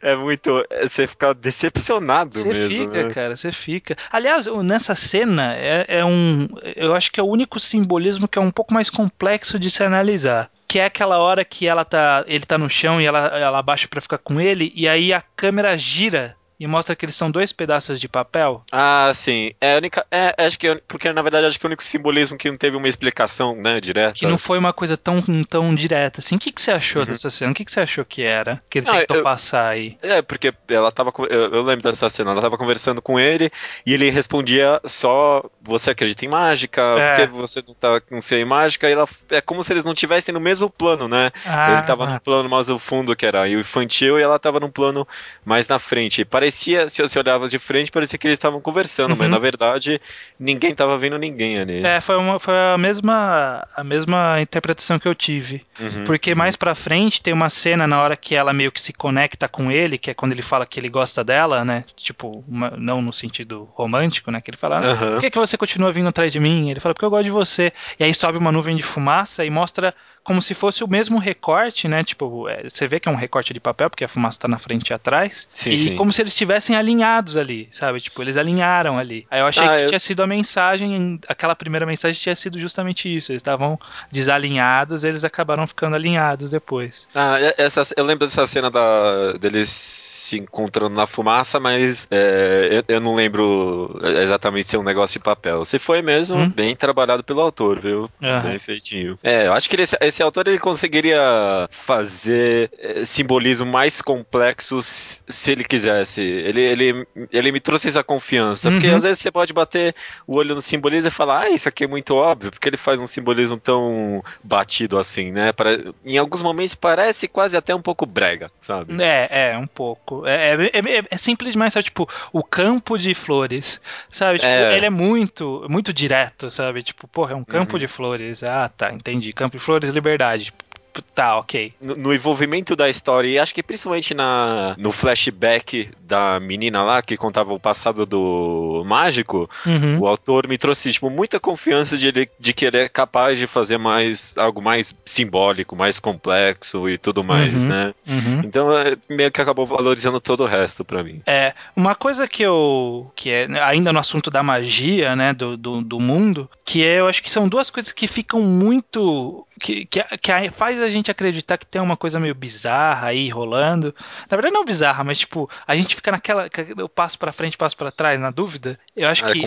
[0.00, 0.64] É muito.
[0.82, 2.62] Você fica decepcionado cê mesmo.
[2.62, 3.12] Você fica, né?
[3.12, 3.96] cara, você fica.
[4.10, 6.48] Aliás, nessa cena é, é, um.
[6.76, 9.82] Eu acho que é o único simbolismo que é um pouco mais complexo de se
[9.82, 13.58] analisar que é aquela hora que ela tá, ele tá no chão e ela, ela
[13.58, 17.30] abaixa para ficar com ele, e aí a câmera gira e mostra que eles são
[17.30, 18.64] dois pedaços de papel.
[18.72, 19.52] Ah, sim.
[19.60, 22.50] É, única, é acho que porque na verdade acho que é o único simbolismo que
[22.50, 24.14] não teve uma explicação, né, direta.
[24.14, 26.36] Que não foi uma coisa tão, tão direta assim.
[26.36, 27.08] O que, que você achou uhum.
[27.08, 27.52] dessa cena?
[27.52, 28.62] O que, que você achou que era?
[28.70, 29.98] Que ele ah, tentou eu, passar aí?
[30.02, 31.12] É, porque ela tava.
[31.28, 33.50] Eu, eu, lembro dessa cena, ela tava conversando com ele
[33.84, 36.82] e ele respondia só: Você acredita em mágica?
[36.82, 37.08] É.
[37.08, 38.88] Porque você não tá com ser em mágica?
[38.88, 41.30] E ela, é como se eles não estivessem no mesmo plano, né?
[41.44, 42.10] Ah, ele tava ah.
[42.14, 45.06] num plano mais ao fundo, que era o infantil, e ela tava num plano
[45.44, 46.24] mais na frente.
[46.46, 49.16] Parecia, se você olhava de frente, parecia que eles estavam conversando, uhum.
[49.18, 50.00] mas na verdade
[50.38, 51.84] ninguém tava vendo ninguém ali.
[51.84, 55.66] É, foi, uma, foi a mesma a mesma interpretação que eu tive.
[55.80, 56.04] Uhum.
[56.04, 59.48] Porque mais pra frente tem uma cena na hora que ela meio que se conecta
[59.48, 61.82] com ele, que é quando ele fala que ele gosta dela, né?
[61.96, 64.40] Tipo, uma, não no sentido romântico, né?
[64.40, 65.12] Que ele fala, uhum.
[65.14, 66.70] por que, que você continua vindo atrás de mim?
[66.70, 67.72] Ele fala, porque eu gosto de você.
[67.98, 69.92] E aí sobe uma nuvem de fumaça e mostra
[70.26, 72.02] como se fosse o mesmo recorte, né?
[72.02, 74.58] Tipo, é, você vê que é um recorte de papel, porque a fumaça tá na
[74.58, 75.48] frente e atrás.
[75.54, 75.96] Sim, e sim.
[75.96, 78.00] como se eles estivessem alinhados ali, sabe?
[78.00, 79.24] Tipo, eles alinharam ali.
[79.30, 79.86] Aí eu achei ah, que eu...
[79.86, 83.30] tinha sido a mensagem, aquela primeira mensagem tinha sido justamente isso.
[83.30, 83.78] Eles estavam
[84.10, 87.08] desalinhados, eles acabaram ficando alinhados depois.
[87.14, 92.96] Ah, essa, eu lembro dessa cena da, deles se encontrando na fumaça, mas é, eu,
[92.96, 95.64] eu, não lembro exatamente se é um negócio de papel.
[95.64, 96.50] Se foi mesmo, hum?
[96.50, 98.10] bem trabalhado pelo autor, viu?
[98.20, 98.42] Uhum.
[98.42, 99.16] Bem feitinho.
[99.22, 105.52] É, eu acho que esse, esse autor ele conseguiria fazer é, simbolismo mais complexos se
[105.52, 106.20] ele quisesse.
[106.20, 108.96] Ele, ele, ele me trouxe essa confiança, porque uhum.
[108.96, 109.94] às vezes você pode bater
[110.26, 112.98] o olho no simbolismo e falar, ah, isso aqui é muito óbvio, porque ele faz
[112.98, 115.52] um simbolismo tão batido assim, né?
[115.52, 119.00] Para, em alguns momentos parece quase até um pouco brega, sabe?
[119.00, 120.15] É, é, um pouco.
[120.24, 124.38] É, é, é, é simples, mas sabe, tipo, o campo de flores, sabe?
[124.38, 124.76] Tipo, é.
[124.76, 126.82] ele é muito, muito direto, sabe?
[126.82, 127.78] Tipo, porra, é um campo uhum.
[127.78, 128.42] de flores.
[128.42, 129.32] Ah, tá, entendi.
[129.32, 130.54] Campo de flores, liberdade
[131.02, 131.72] tá, ok.
[131.80, 137.02] No, no, envolvimento da história, e acho que principalmente na, no flashback da menina lá,
[137.02, 140.00] que contava o passado do mágico, uhum.
[140.00, 143.46] o autor me trouxe, tipo, muita confiança de, ele, de que ele é capaz de
[143.46, 147.68] fazer mais, algo mais simbólico, mais complexo e tudo mais, uhum.
[147.68, 147.94] né?
[148.06, 148.40] Uhum.
[148.44, 151.22] Então, é, meio que acabou valorizando todo o resto para mim.
[151.26, 155.82] É, uma coisa que eu, que é ainda no assunto da magia, né, do, do,
[155.82, 160.02] do mundo, que é, eu acho que são duas coisas que ficam muito que, que,
[160.18, 163.94] que, faz a gente acreditar que tem uma coisa meio bizarra aí rolando.
[164.30, 166.48] Na verdade, não bizarra, mas tipo, a gente fica naquela.
[166.76, 168.78] Eu passo para frente, passo para trás, na dúvida.
[168.94, 169.40] Eu acho ah, que.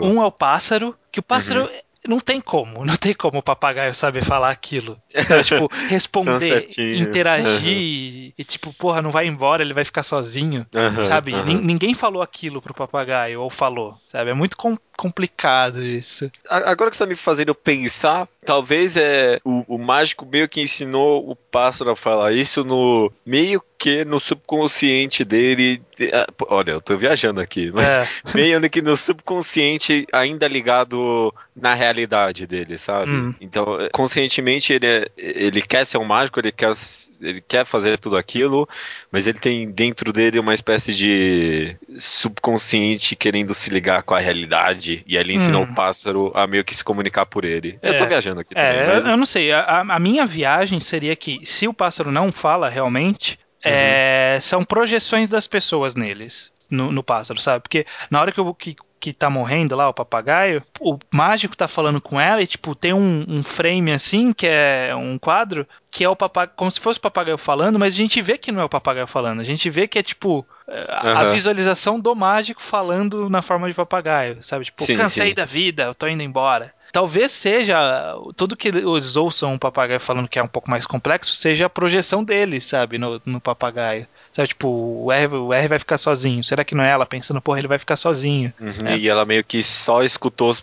[0.00, 1.62] Um é o pássaro, que o pássaro.
[1.62, 4.98] Uhum não tem como, não tem como o papagaio saber falar aquilo.
[5.14, 7.82] Então, tipo, responder, interagir uhum.
[7.82, 11.34] e, e, tipo, porra, não vai embora, ele vai ficar sozinho, uhum, sabe?
[11.34, 11.60] Uhum.
[11.60, 14.30] Ninguém falou aquilo pro papagaio, ou falou, sabe?
[14.30, 16.30] É muito com complicado isso.
[16.48, 21.28] Agora que você tá me fazendo pensar, talvez é o, o mágico meio que ensinou
[21.28, 25.82] o pássaro a falar isso no meio que no subconsciente dele.
[26.12, 28.08] Ah, olha, eu tô viajando aqui, mas é.
[28.34, 33.10] meio que no subconsciente ainda ligado na realidade dele, sabe?
[33.10, 33.34] Hum.
[33.40, 36.72] Então, conscientemente ele, é, ele quer ser um mágico, ele quer,
[37.20, 38.68] ele quer fazer tudo aquilo,
[39.10, 44.85] mas ele tem dentro dele uma espécie de subconsciente querendo se ligar com a realidade
[45.06, 45.70] E ele ensinou hum.
[45.70, 47.78] o pássaro a meio que se comunicar por ele.
[47.82, 48.06] Eu tô é.
[48.06, 48.94] viajando aqui é, também.
[48.94, 49.06] Mas...
[49.06, 49.52] Eu não sei.
[49.52, 53.72] A, a, minha viagem seria que, se o pássaro não fala realmente, uhum.
[53.72, 56.54] é, são projeções das pessoas neles.
[56.68, 57.62] No, no, pássaro, sabe?
[57.62, 61.68] Porque na hora que, eu, que, que tá morrendo lá, o papagaio, o mágico tá
[61.68, 66.04] falando com ela e, tipo, tem um, um frame assim, que é um quadro, que
[66.04, 68.60] é o papagaio, como se fosse o papagaio falando, mas a gente vê que não
[68.60, 69.40] é o papagaio falando.
[69.40, 70.46] A gente vê que é, tipo,
[70.88, 71.32] a, uhum.
[71.32, 74.64] visualização do mágico falando na forma de papagaio, sabe?
[74.64, 75.34] Tipo, sim, cansei sim.
[75.34, 80.28] da vida, eu tô indo embora talvez seja tudo que eles ouçam um papagaio falando
[80.28, 84.06] que é um pouco mais complexo seja a projeção dele, sabe, no, no papagaio.
[84.36, 86.44] Sabe, tipo, o R, o R vai ficar sozinho.
[86.44, 88.52] Será que não é ela pensando, porra, ele vai ficar sozinho?
[88.60, 88.98] Uhum, é.
[88.98, 90.54] E ela meio que só escutou,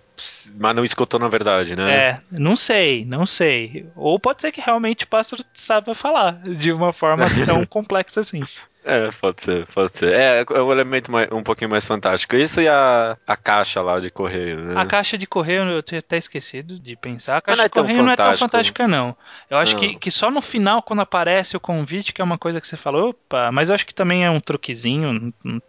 [0.59, 1.91] mas não escutou na verdade, né?
[1.91, 3.87] É, não sei, não sei.
[3.95, 8.43] Ou pode ser que realmente o pássaro saiba falar de uma forma tão complexa assim.
[8.85, 10.11] É, pode ser, pode ser.
[10.13, 12.35] É, é um elemento mais, um pouquinho mais fantástico.
[12.35, 14.73] Isso e a, a caixa lá de correio, né?
[14.79, 17.37] A caixa de correio eu tinha até esquecido de pensar.
[17.37, 19.15] A caixa é de correio não é tão fantástica, não.
[19.49, 22.59] Eu acho que, que só no final, quando aparece o convite, que é uma coisa
[22.59, 25.33] que você falou, opa, mas eu acho que também é um truquezinho.
[25.43, 25.61] Uhum.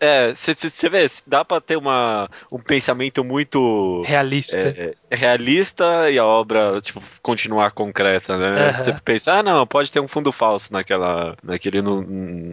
[0.00, 4.58] É, você é, vê, dá pra ter uma, um pensamento muito realista.
[4.58, 8.72] É, é, realista e a obra, tipo, continuar concreta, né?
[8.72, 12.04] Você pensa, ah, não, pode ter um fundo falso naquela, naquele no,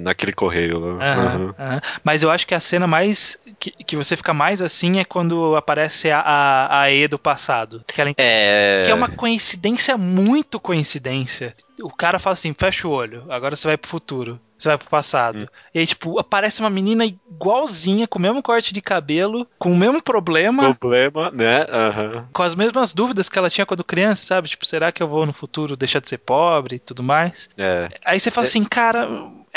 [0.04, 0.80] naquele correio.
[0.80, 1.15] Né?
[1.15, 1.45] Uhum, uhum.
[1.47, 1.80] Uhum.
[2.04, 3.38] Mas eu acho que a cena mais.
[3.60, 7.84] Que, que você fica mais assim é quando aparece a, a, a E do passado.
[7.88, 8.84] Que, ela, é...
[8.86, 13.68] que é uma coincidência, muito coincidência o cara fala assim: fecha o olho, agora você
[13.68, 14.40] vai pro futuro.
[14.58, 15.42] Você vai pro passado.
[15.44, 15.48] Hum.
[15.74, 19.78] E aí, tipo, aparece uma menina igualzinha, com o mesmo corte de cabelo, com o
[19.78, 20.74] mesmo problema.
[20.74, 21.60] Problema, né?
[21.62, 22.26] Uhum.
[22.34, 24.48] Com as mesmas dúvidas que ela tinha quando criança, sabe?
[24.48, 27.50] Tipo, será que eu vou no futuro deixar de ser pobre e tudo mais?
[27.56, 27.90] É.
[28.04, 28.50] Aí você fala é.
[28.50, 29.08] assim, cara,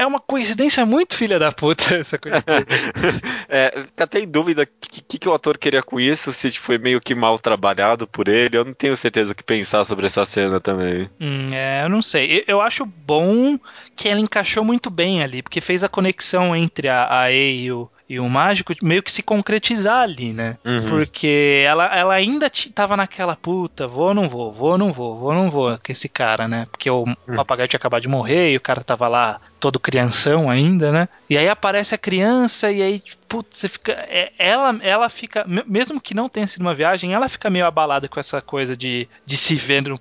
[0.01, 2.93] é uma coincidência muito filha da puta essa coincidência.
[3.51, 7.03] é, até em dúvida o que, que, o ator queria com isso, se foi meio
[7.03, 8.57] que mal trabalhado por ele.
[8.57, 11.11] Eu não tenho certeza o que pensar sobre essa cena também.
[11.21, 12.39] Hum, é, eu não sei.
[12.39, 13.59] Eu, eu acho bom
[13.95, 17.73] que ela encaixou muito bem ali, porque fez a conexão entre a, a E e
[17.73, 20.57] o, e o mágico meio que se concretizar ali, né?
[20.65, 20.89] Uhum.
[20.89, 25.19] Porque ela, ela ainda tava naquela puta, vou ou não vou, vou ou não vou,
[25.19, 26.67] vou ou não vou, com esse cara, né?
[26.71, 27.37] Porque o uhum.
[27.37, 31.09] papagaio tinha acabado de morrer e o cara tava lá todo crianção ainda, né?
[31.29, 33.93] E aí aparece a criança e aí, putz, você fica.
[33.93, 35.45] É, ela, ela fica.
[35.47, 39.07] Mesmo que não tenha sido uma viagem, ela fica meio abalada com essa coisa de,
[39.25, 39.95] de se ver, no,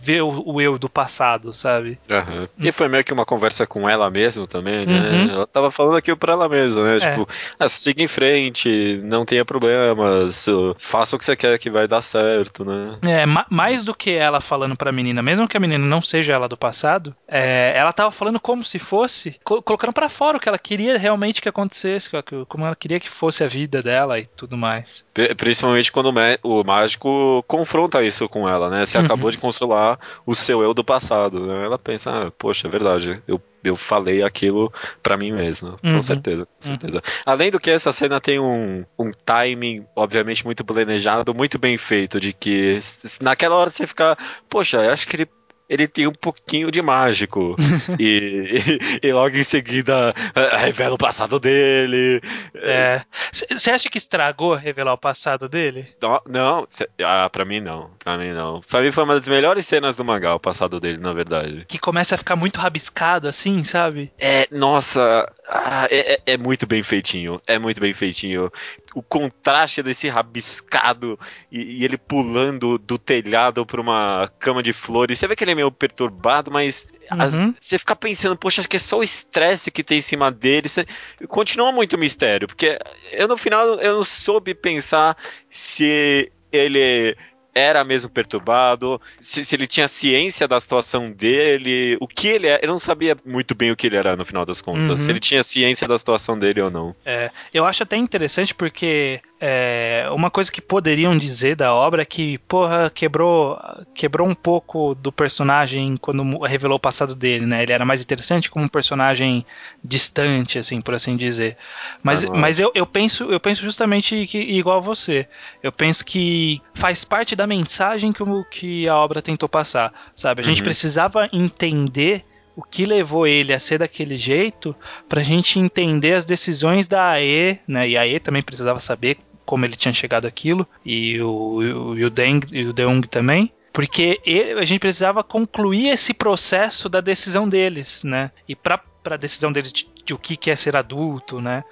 [0.00, 1.98] ver o, o eu do passado, sabe?
[2.08, 2.46] Uhum.
[2.58, 5.00] E foi meio que uma conversa com ela mesmo também, né?
[5.00, 5.30] Uhum.
[5.30, 6.96] Ela tava falando aquilo pra ela mesma, né?
[6.96, 6.98] É.
[7.00, 10.46] Tipo, ah, siga em frente, não tenha problemas,
[10.78, 12.98] faça o que você quer que vai dar certo, né?
[13.02, 16.34] É, ma mais do que ela falando pra menina, mesmo que a menina não seja
[16.34, 20.48] ela do passado, é, ela tava falando como se fosse, colocando para fora o que
[20.48, 22.10] ela queria realmente que acontecesse,
[22.48, 25.04] como ela queria que fosse a vida dela e tudo mais.
[25.36, 28.84] Principalmente quando o mágico confronta isso com ela, né?
[28.84, 29.04] Você uhum.
[29.04, 31.64] acabou de consolar o seu eu do passado, né?
[31.64, 34.72] Ela pensa, ah, poxa, é verdade, eu eu falei aquilo
[35.02, 35.76] para mim mesmo.
[35.82, 36.00] Com uhum.
[36.00, 36.78] certeza, com uhum.
[36.78, 36.96] certeza.
[36.96, 37.22] Uhum.
[37.26, 42.18] Além do que essa cena tem um, um timing, obviamente, muito planejado, muito bem feito,
[42.18, 42.78] de que
[43.20, 44.16] naquela hora você fica,
[44.48, 45.28] poxa, eu acho que ele
[45.70, 47.54] ele tem um pouquinho de mágico.
[47.96, 52.20] e, e, e, logo em seguida uh, revela o passado dele.
[52.56, 53.02] É.
[53.32, 55.86] Você acha que estragou revelar o passado dele?
[56.02, 57.92] Não, não cê, ah, pra mim não.
[58.00, 58.60] Pra mim não.
[58.62, 61.64] Pra mim foi uma das melhores cenas do mangá, o passado dele, na verdade.
[61.68, 64.10] Que começa a ficar muito rabiscado assim, sabe?
[64.18, 67.42] É, nossa, ah, é, é, é muito bem feitinho.
[67.44, 68.52] É muito bem feitinho
[68.94, 71.18] o contraste desse rabiscado
[71.50, 75.18] e, e, ele pulando do telhado para uma cama de flores.
[75.18, 77.20] Você vê que ele é meio perturbado, mas uhum.
[77.20, 80.30] as, você fica pensando, poxa, acho que é só o estresse que tem em cima
[80.30, 80.68] dele.
[80.68, 80.86] Você,
[81.26, 82.78] continua muito mistério, porque
[83.10, 85.16] eu no final eu não soube pensar
[85.50, 87.16] se ele
[87.54, 92.60] era mesmo perturbado, se, se, ele tinha ciência da situação dele, o que ele é.
[92.62, 94.98] Eu não sabia muito bem o que ele era no final das contas, uhum.
[94.98, 96.94] se ele tinha ciência da situação dele ou não.
[97.04, 102.04] É, eu acho até interessante porque é, uma coisa que poderiam dizer da obra é
[102.04, 103.58] que, porra, quebrou,
[103.94, 107.62] quebrou um pouco do personagem quando revelou o passado dele, né?
[107.62, 109.46] Ele era mais interessante como um personagem
[109.82, 111.56] distante, assim, por assim dizer.
[112.02, 115.26] Mas, ah, mas eu, eu, penso, eu penso justamente que, igual a você.
[115.62, 120.42] Eu penso que faz parte da mensagem que, que a obra tentou passar, sabe?
[120.42, 120.64] A gente uhum.
[120.64, 122.22] precisava entender
[122.54, 124.76] o que levou ele a ser daquele jeito
[125.08, 127.88] para a gente entender as decisões da AE, né?
[127.88, 129.16] E a AE também precisava saber
[129.50, 133.52] como ele tinha chegado aquilo, e o, o, e o, Deng, e o Deung também.
[133.72, 138.30] Porque ele, a gente precisava concluir esse processo da decisão deles, né?
[138.48, 141.64] E para a decisão deles de, de, o que, é ser adulto, né?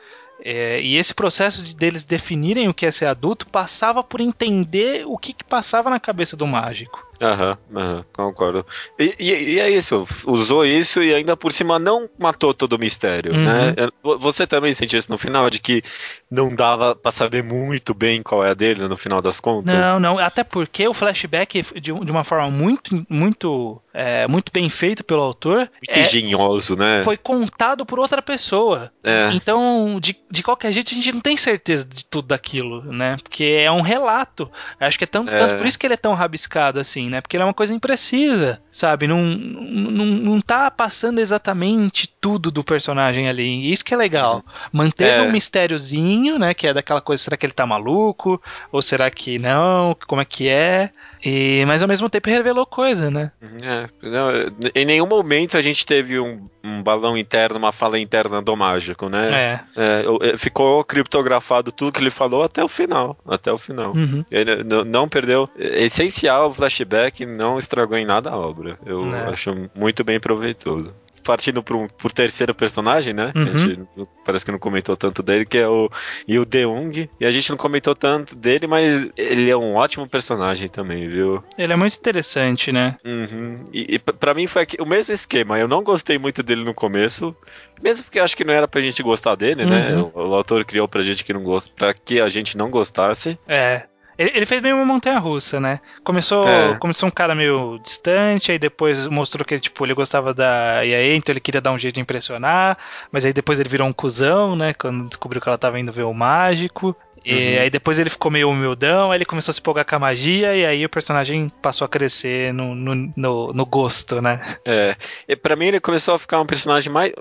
[0.45, 5.05] É, e esse processo de deles definirem o que é ser adulto passava por entender
[5.07, 7.08] o que, que passava na cabeça do mágico.
[7.21, 8.65] Aham, aham, concordo.
[8.99, 12.79] E, e, e, é isso, usou isso e ainda por cima não matou todo o
[12.79, 13.45] mistério, uhum.
[13.45, 13.75] né?
[14.21, 15.83] Você também sentiu isso no final, de que
[16.31, 19.75] não dava para saber muito bem qual é a dele no final das contas?
[19.75, 24.69] Não, não, até porque o flashback, de, de uma forma muito, muito, é, muito bem
[24.69, 25.59] feito pelo autor...
[25.59, 27.03] Muito é, engenhoso, né?
[27.03, 28.93] Foi contado por outra pessoa.
[29.03, 29.31] É.
[29.33, 33.17] Então, de, de qualquer jeito, a gente não tem certeza de tudo daquilo, né?
[33.23, 34.51] Porque é um relato.
[34.79, 35.39] Acho que é tão, é.
[35.39, 37.21] tanto por isso que ele é tão rabiscado assim né?
[37.21, 39.07] Porque ele é uma coisa imprecisa, sabe?
[39.07, 43.71] Não, não, não tá passando exatamente tudo do personagem ali.
[43.71, 44.45] Isso que é legal.
[44.73, 45.29] Manteve é.
[45.29, 46.55] um mistériozinho, né?
[46.55, 48.41] Que é daquela coisa, será que ele tá maluco?
[48.71, 49.97] Ou será que não?
[50.07, 50.91] Como é que é?
[51.25, 53.33] E, mas ao mesmo tempo revelou coisa, né?
[53.63, 54.31] É, não,
[54.75, 59.09] em nenhum momento a gente teve um, um, balão interno, uma fala interna do mágico,
[59.09, 59.63] né?
[59.77, 60.05] É.
[60.33, 60.37] é.
[60.39, 63.17] ficou criptografado tudo que ele falou até o final.
[63.27, 63.93] Até o final.
[63.95, 64.25] Uhum.
[64.31, 65.49] Ele não perdeu.
[65.59, 68.79] É essencial o flashback, não estragou em nada a obra.
[68.87, 69.31] Eu é.
[69.31, 70.95] acho muito bem proveitoso
[71.29, 73.35] partindo por, um, por terceiro personagem, né?
[73.37, 73.43] Uhum.
[73.43, 73.89] A gente
[74.25, 75.91] parece que não comentou tanto dele, que é o
[76.27, 77.07] Yu Deung.
[77.21, 81.45] E a gente não comentou tanto dele, mas ele é um ótimo personagem também, viu?
[81.59, 82.97] Ele é muito interessante, né?
[83.05, 83.63] Uhum.
[83.71, 85.59] E, e para mim foi o mesmo esquema.
[85.59, 87.37] Eu não gostei muito dele no começo,
[87.83, 89.91] mesmo porque acho que não era pra gente gostar dele, né?
[89.91, 89.97] uhum.
[89.97, 90.11] né?
[90.15, 93.39] O, o autor criou pra gente que não gosta, para que a gente não gostasse.
[93.47, 93.83] É.
[94.19, 95.81] Ele, ele fez meio uma montanha russa, né?
[96.03, 96.75] Começou, é.
[96.77, 101.33] começou um cara meio distante, aí depois mostrou que tipo, ele gostava da EA, então
[101.33, 102.77] ele queria dar um jeito de impressionar,
[103.13, 104.75] mas aí depois ele virou um cuzão, né?
[104.75, 106.97] Quando descobriu que ela tava indo ver o mágico.
[107.25, 107.63] E uhum.
[107.63, 110.57] aí depois ele ficou meio humildão, aí ele começou a se empolgar com a magia,
[110.57, 114.41] e aí o personagem passou a crescer no, no, no, no gosto, né?
[114.65, 114.97] É.
[115.29, 117.13] E pra mim ele começou a ficar um personagem mais.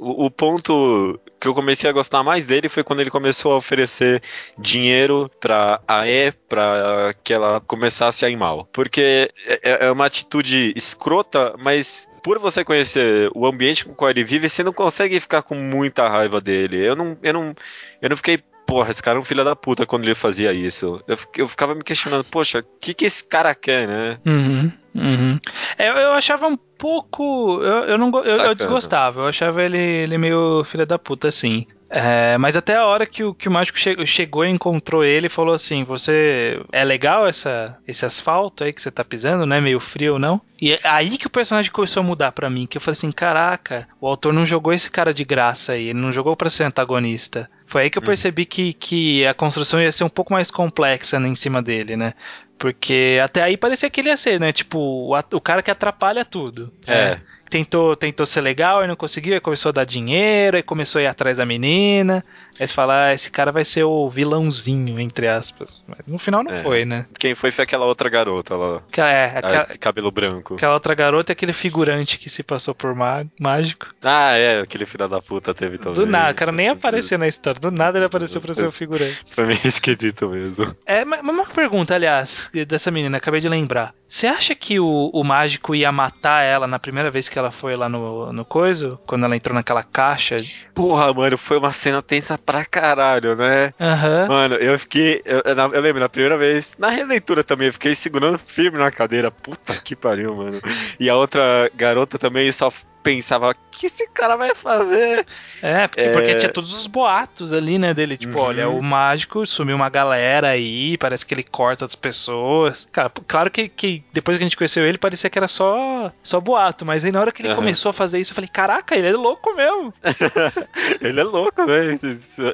[0.00, 3.58] O, o ponto que eu comecei a gostar mais dele foi quando ele começou a
[3.58, 4.22] oferecer
[4.58, 8.66] dinheiro pra AE pra que ela começasse a ir mal.
[8.72, 14.10] Porque é, é uma atitude escrota, mas por você conhecer o ambiente com o qual
[14.10, 16.78] ele vive, você não consegue ficar com muita raiva dele.
[16.78, 17.54] Eu não, eu não,
[18.00, 21.04] eu não fiquei porra, esse cara é um filho da puta quando ele fazia isso.
[21.06, 24.18] Eu, eu ficava me questionando, poxa, o que, que esse cara quer, né?
[24.24, 25.38] Uhum, uhum.
[25.78, 27.60] Eu, eu achava um pouco.
[27.62, 31.66] Eu, eu não eu, eu, desgostava, eu achava ele, ele meio filho da puta, assim.
[31.96, 35.28] É, mas até a hora que o, que o mágico che chegou e encontrou ele
[35.28, 36.60] falou assim: Você.
[36.72, 39.60] É legal essa, esse asfalto aí que você tá pisando, né?
[39.60, 40.40] Meio frio ou não?
[40.60, 42.66] E é aí que o personagem começou a mudar para mim.
[42.66, 46.00] Que eu falei assim: Caraca, o autor não jogou esse cara de graça aí, ele
[46.00, 47.48] não jogou para ser antagonista.
[47.66, 48.06] Foi aí que eu hum.
[48.06, 51.96] percebi que, que a construção ia ser um pouco mais complexa né, em cima dele,
[51.96, 52.14] né?
[52.58, 54.52] Porque até aí parecia que ele ia ser, né?
[54.52, 56.72] Tipo, o, o cara que atrapalha tudo.
[56.86, 56.92] É.
[56.92, 57.20] é
[57.54, 61.02] tentou, tentou ser legal e não conseguiu, aí começou a dar dinheiro, aí começou a
[61.02, 62.24] ir atrás da menina.
[62.58, 65.80] Aí você fala, ah, esse cara vai ser o vilãozinho, entre aspas.
[65.86, 66.62] Mas no final não é.
[66.62, 67.06] foi, né?
[67.16, 68.82] Quem foi foi aquela outra garota lá.
[68.96, 70.54] É, aquela, cabelo branco.
[70.54, 73.86] Aquela outra garota é aquele figurante que se passou por mágico.
[74.02, 75.94] Ah, é, aquele filho da puta teve também.
[75.94, 77.60] Do nada, o cara nem apareceu na história.
[77.60, 79.24] Do nada ele apareceu pra ser o figurante.
[79.30, 80.74] Foi meio esquisito mesmo.
[80.84, 83.94] É, mas uma pergunta, aliás, dessa menina, acabei de lembrar.
[84.14, 87.74] Você acha que o, o mágico ia matar ela na primeira vez que ela foi
[87.74, 88.96] lá no, no coiso?
[89.04, 90.36] Quando ela entrou naquela caixa?
[90.72, 93.74] Porra, mano, foi uma cena tensa pra caralho, né?
[93.80, 94.28] Uhum.
[94.28, 95.20] Mano, eu fiquei.
[95.24, 99.32] Eu, eu, lembro, na primeira vez, na releitura também, eu fiquei segurando firme na cadeira.
[99.32, 100.60] Puta que pariu, mano.
[101.00, 102.72] E a outra garota também só
[103.02, 105.26] pensava, que esse cara vai fazer?
[105.60, 106.12] É, porque, é...
[106.12, 108.44] porque tinha todos os boatos ali, né, dele, tipo, uhum.
[108.44, 112.86] olha, o mágico sumiu uma galera aí, parece que ele corta as pessoas.
[112.92, 116.40] Cara, claro que, que depois que a gente conheceu ele, parecia que era só, só
[116.40, 117.56] boato, mas aí na hora que ele uhum.
[117.56, 119.92] começou a fazer isso, eu falei, caraca, ele é louco mesmo.
[121.00, 121.98] ele é louco, né?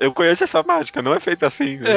[0.00, 1.76] Eu conheço essa mágica, não é feita assim.
[1.76, 1.90] Né?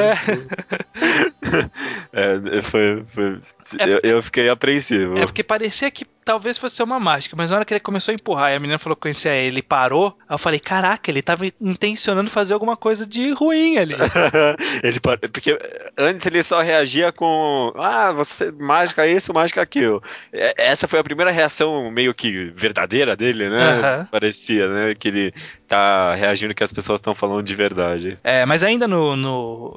[2.12, 2.58] É.
[2.58, 3.40] é foi, foi...
[3.78, 3.88] É...
[3.88, 5.18] Eu, eu fiquei apreensivo.
[5.18, 8.14] É porque parecia que talvez fosse uma mágica, mas na hora que ele começou a
[8.14, 12.28] empurrar e a menina falou que conhecia ele, parou, eu falei, caraca, ele tava intencionando
[12.28, 13.94] fazer alguma coisa de ruim ali.
[14.82, 15.00] ele
[15.30, 15.58] porque
[15.96, 20.02] antes ele só reagia com, ah, você mágica isso, mágica aquilo.
[20.32, 23.74] Essa foi a primeira reação meio que verdadeira dele, né?
[23.74, 24.04] Uhum.
[24.06, 24.94] Parecia, né?
[24.94, 25.34] Que ele
[25.68, 28.18] tá reagindo que as pessoas estão falando de verdade.
[28.24, 29.76] É, mas ainda no, no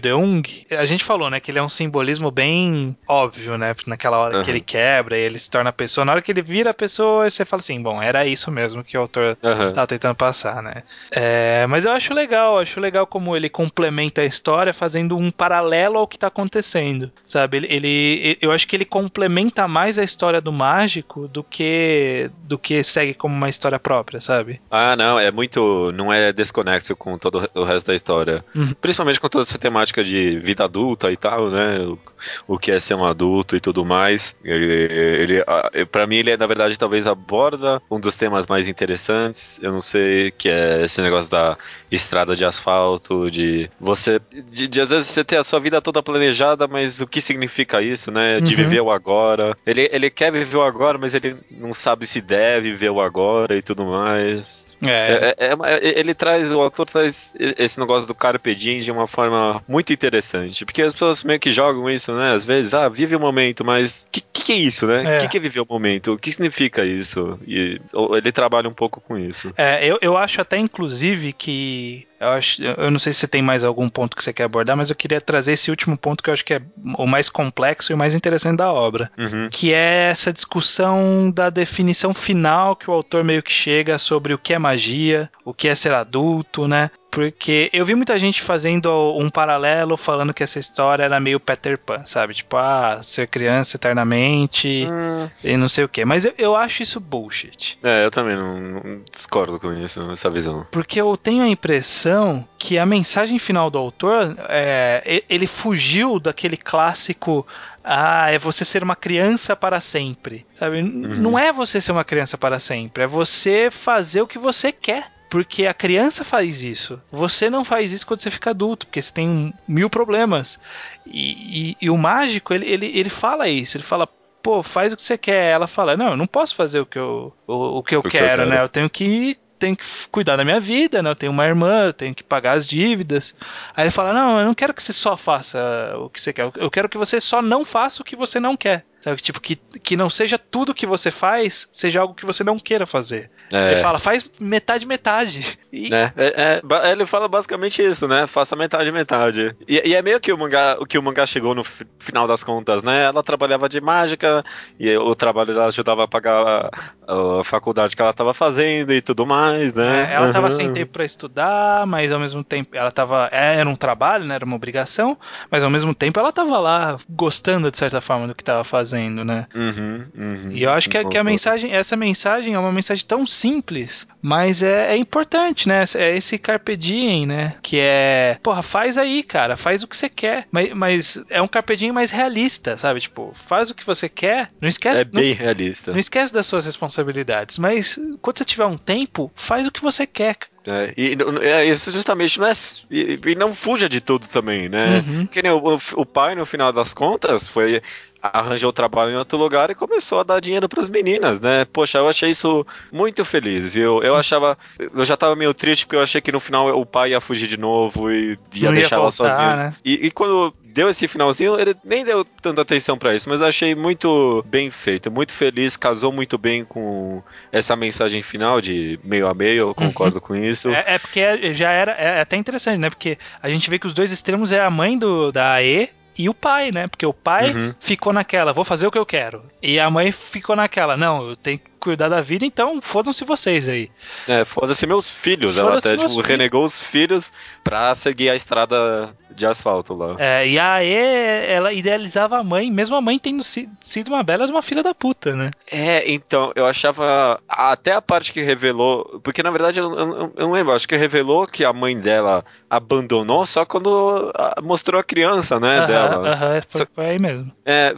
[0.00, 3.74] Deung, a gente falou, né, que ele é um simbolismo bem óbvio, né?
[3.86, 4.44] Naquela hora uhum.
[4.44, 6.04] que ele quebra e ele se torna pessoa.
[6.04, 8.96] Na hora que ele vira a pessoa, você fala assim, bom, era isso mesmo que
[8.96, 9.72] o autor uhum.
[9.72, 10.82] tava tentando passar, né?
[11.10, 15.98] É, mas eu acho legal, acho legal como ele complementa a história fazendo um paralelo
[15.98, 17.58] ao que tá acontecendo, sabe?
[17.58, 22.58] Ele, ele eu acho que ele complementa mais a história do mágico do que do
[22.58, 24.60] que segue como uma história própria, sabe?
[24.70, 28.44] Ah, não, é muito, não é desconexo com todo o resto da história.
[28.54, 28.74] Uhum.
[28.80, 31.78] Principalmente com toda essa temática de vida adulta e tal, né?
[31.80, 31.98] O,
[32.46, 34.36] o que é ser um adulto e tudo mais.
[34.44, 35.44] Ele, ele
[35.90, 39.58] para mim ele é, na verdade talvez aborda um dos temas mais interessantes.
[39.62, 41.58] Eu não sei que é esse negócio da
[41.90, 46.02] estrada de asfalto, de você, de, de às vezes você ter a sua vida toda
[46.02, 48.40] planejada, mas o que significa isso, né?
[48.40, 48.62] De uhum.
[48.62, 49.56] viver o agora.
[49.66, 53.56] Ele, ele quer viver o agora, mas ele não sabe se deve viver o agora
[53.56, 54.66] e tudo mais.
[54.84, 55.34] É.
[55.38, 55.98] É, é, é.
[55.98, 60.64] ele traz, o autor traz esse negócio do Carpe Diem de uma forma muito interessante,
[60.64, 62.32] porque as pessoas meio que jogam isso, né?
[62.32, 65.02] Às vezes, ah, vive o momento, mas o que, que, é isso, né?
[65.02, 65.18] O é.
[65.18, 66.12] que, que é viver o momento?
[66.12, 67.38] O que significa isso?
[67.46, 67.80] E
[68.12, 69.52] ele trabalha um pouco com isso.
[69.56, 73.42] É, eu, eu acho até, inclusive, que eu, acho, eu não sei se você tem
[73.42, 76.30] mais algum ponto que você quer abordar, mas eu queria trazer esse último ponto que
[76.30, 76.62] eu acho que é
[76.96, 79.48] o mais complexo e o mais interessante da obra, uhum.
[79.50, 84.38] que é essa discussão da definição final que o autor meio que chega sobre o
[84.38, 86.90] que é magia, o que é ser adulto, né?
[87.16, 91.78] Porque eu vi muita gente fazendo um paralelo falando que essa história era meio Peter
[91.78, 92.34] Pan, sabe?
[92.34, 95.26] Tipo, ah, ser criança eternamente hum.
[95.42, 96.04] e não sei o que.
[96.04, 97.78] Mas eu, eu acho isso bullshit.
[97.82, 100.66] É, eu também não, não discordo com isso, essa visão.
[100.70, 106.58] Porque eu tenho a impressão que a mensagem final do autor é, ele fugiu daquele
[106.58, 107.46] clássico
[107.82, 110.44] ah, é você ser uma criança para sempre.
[110.54, 110.82] Sabe?
[110.82, 111.16] Uhum.
[111.16, 115.15] Não é você ser uma criança para sempre, é você fazer o que você quer
[115.28, 117.00] porque a criança faz isso.
[117.10, 120.58] Você não faz isso quando você fica adulto, porque você tem mil problemas.
[121.04, 123.76] E, e, e o mágico, ele, ele, ele fala isso.
[123.76, 124.08] Ele fala,
[124.42, 125.52] pô, faz o que você quer.
[125.52, 128.10] Ela fala, não, eu não posso fazer o que eu, o, o que eu, quero,
[128.10, 128.62] que eu quero, né?
[128.62, 131.10] Eu tenho que tenho que cuidar da minha vida, né?
[131.10, 133.34] Eu tenho uma irmã, eu tenho que pagar as dívidas.
[133.74, 135.58] Aí ele fala: Não, eu não quero que você só faça
[135.98, 136.50] o que você quer.
[136.56, 138.84] Eu quero que você só não faça o que você não quer.
[139.00, 139.20] Sabe?
[139.20, 142.86] Tipo, que, que não seja tudo que você faz, seja algo que você não queira
[142.86, 143.30] fazer.
[143.50, 143.72] É.
[143.72, 145.58] Ele fala, faz metade, metade.
[145.72, 145.92] E...
[145.94, 148.26] É, é, é, ele fala basicamente isso, né?
[148.26, 149.54] Faça metade, metade.
[149.68, 151.62] E, e, é meio que o mangá, o que o mangá chegou no
[151.98, 153.04] final das contas, né?
[153.04, 154.44] Ela trabalhava de mágica
[154.80, 156.70] e o trabalho dela ajudava a pagar
[157.06, 160.10] a, a faculdade que ela estava fazendo e tudo mais, né?
[160.10, 160.52] É, ela estava uhum.
[160.52, 163.28] sem tempo para estudar, mas ao mesmo tempo ela tava.
[163.30, 164.34] É, era um trabalho, né?
[164.34, 165.16] Era uma obrigação,
[165.50, 169.24] mas ao mesmo tempo ela estava lá gostando de certa forma do que estava fazendo,
[169.24, 169.46] né?
[169.54, 173.26] Uhum, uhum, e eu acho que, que a mensagem, essa mensagem é uma mensagem tão
[173.36, 175.84] simples, mas é, é, importante, né?
[175.94, 177.54] É esse carpe diem, né?
[177.62, 180.46] Que é, porra, faz aí, cara, faz o que você quer.
[180.50, 183.00] Mas, mas é um carpe diem mais realista, sabe?
[183.00, 185.02] Tipo, faz o que você quer, não esquece.
[185.02, 185.92] É bem não, realista.
[185.92, 190.06] Não esquece das suas responsabilidades, mas quando você tiver um tempo, faz o que você
[190.06, 190.36] quer.
[190.66, 192.52] É, e é, isso justamente não é.
[192.90, 195.04] E, e, não fuja de tudo também, né?
[195.06, 195.26] Uhum.
[195.26, 197.80] Que nem o, o, pai, no final das contas, foi
[198.22, 201.64] arranjou trabalho em outro lugar e começou a dar dinheiro para as meninas, né?
[201.66, 204.02] Poxa, eu achei isso muito feliz, viu?
[204.02, 207.10] Eu achava, eu já tava meio triste porque eu achei que no final o pai
[207.10, 209.56] ia fugir de novo e ia Não deixar ia ela sozinha.
[209.56, 209.74] Né?
[209.84, 213.46] E, e, quando deu esse finalzinho, ele nem deu tanta atenção para isso, mas eu
[213.46, 219.26] achei muito bem feito, muito feliz, casou muito bem com essa mensagem final de meio
[219.26, 220.22] a meio, eu concordo uhum.
[220.22, 220.55] com isso.
[220.72, 222.90] É, é porque já era, é até interessante, né?
[222.90, 226.28] Porque a gente vê que os dois extremos é a mãe do, da AE e
[226.28, 226.88] o pai, né?
[226.88, 227.74] Porque o pai uhum.
[227.78, 229.44] ficou naquela, vou fazer o que eu quero.
[229.62, 233.68] E a mãe ficou naquela, não, eu tenho que cuidar da vida, então fodam-se vocês
[233.68, 233.90] aí.
[234.26, 235.56] É, foda-se meus filhos.
[235.56, 240.16] Foda ela até tipo, renegou os filhos pra seguir a estrada de asfalto lá.
[240.18, 244.46] É, e a E, ela idealizava a mãe, mesmo a mãe tendo sido uma bela
[244.46, 245.50] de uma filha da puta, né?
[245.70, 247.40] É, então, eu achava.
[247.48, 249.20] Até a parte que revelou.
[249.22, 252.44] Porque na verdade eu, eu, eu não lembro, acho que revelou que a mãe dela
[252.68, 256.28] abandonou só quando mostrou a criança, né, aham, dela.
[256.30, 257.52] Aham, foi, só, foi aí mesmo.
[257.64, 257.94] É,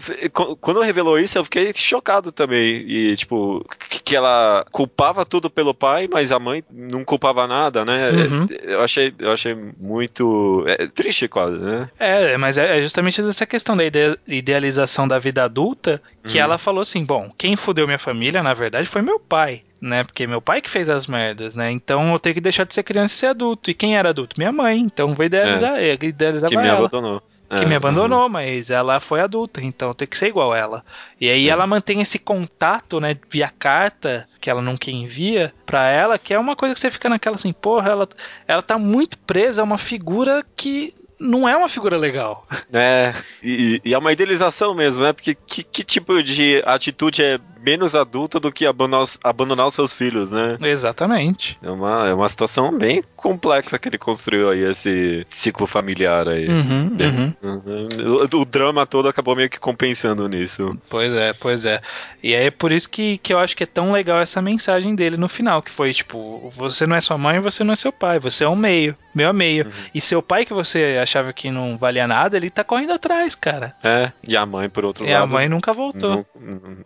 [0.60, 2.84] quando revelou isso, eu fiquei chocado também.
[2.88, 8.10] E, tipo, que ela culpava tudo pelo pai, mas a mãe não culpava nada, né?
[8.10, 8.46] Uhum.
[8.62, 11.90] Eu achei, eu achei muito é, triste quase, né?
[11.98, 16.44] É, mas é, é justamente essa questão da ide idealização da vida adulta que uhum.
[16.44, 20.02] ela falou assim, bom, quem fudeu minha família, na verdade, foi meu pai né?
[20.02, 21.70] Porque meu pai que fez as merdas, né?
[21.70, 23.70] Então eu tenho que deixar de ser criança e ser adulto.
[23.70, 24.34] E quem era adulto?
[24.36, 24.80] Minha mãe.
[24.80, 25.96] Então vou idealizar, é.
[26.02, 26.78] idealizar que me ela.
[26.78, 28.28] abandonou que é, me abandonou, uhum.
[28.28, 30.84] mas ela foi adulta, então tem que ser igual ela.
[31.20, 31.50] E aí é.
[31.50, 36.38] ela mantém esse contato, né, via carta que ela nunca envia para ela, que é
[36.38, 38.08] uma coisa que você fica naquela assim, porra, ela,
[38.46, 42.46] ela tá muito presa a uma figura que não é uma figura legal.
[42.72, 45.12] É, e, e é uma idealização mesmo, né?
[45.12, 49.74] Porque que, que tipo de atitude é menos adulta do que abandonar os, abandonar os
[49.74, 50.56] seus filhos, né?
[50.60, 51.56] Exatamente.
[51.62, 56.48] É uma, é uma situação bem complexa que ele construiu aí, esse ciclo familiar aí.
[56.48, 57.34] Uhum, uhum.
[57.42, 58.28] uhum.
[58.32, 60.76] O, o, drama todo acabou meio que compensando nisso.
[60.88, 61.80] Pois é, pois é.
[62.22, 65.16] E é por isso que, que eu acho que é tão legal essa mensagem dele
[65.16, 68.18] no final, que foi tipo, você não é sua mãe, você não é seu pai,
[68.18, 69.66] você é um meio, meio a meio.
[69.66, 69.72] Uhum.
[69.94, 73.74] E seu pai que você achava que não valia nada, ele tá correndo atrás, cara.
[73.82, 75.20] É, e a mãe por outro e lado.
[75.20, 76.24] E a mãe nunca voltou.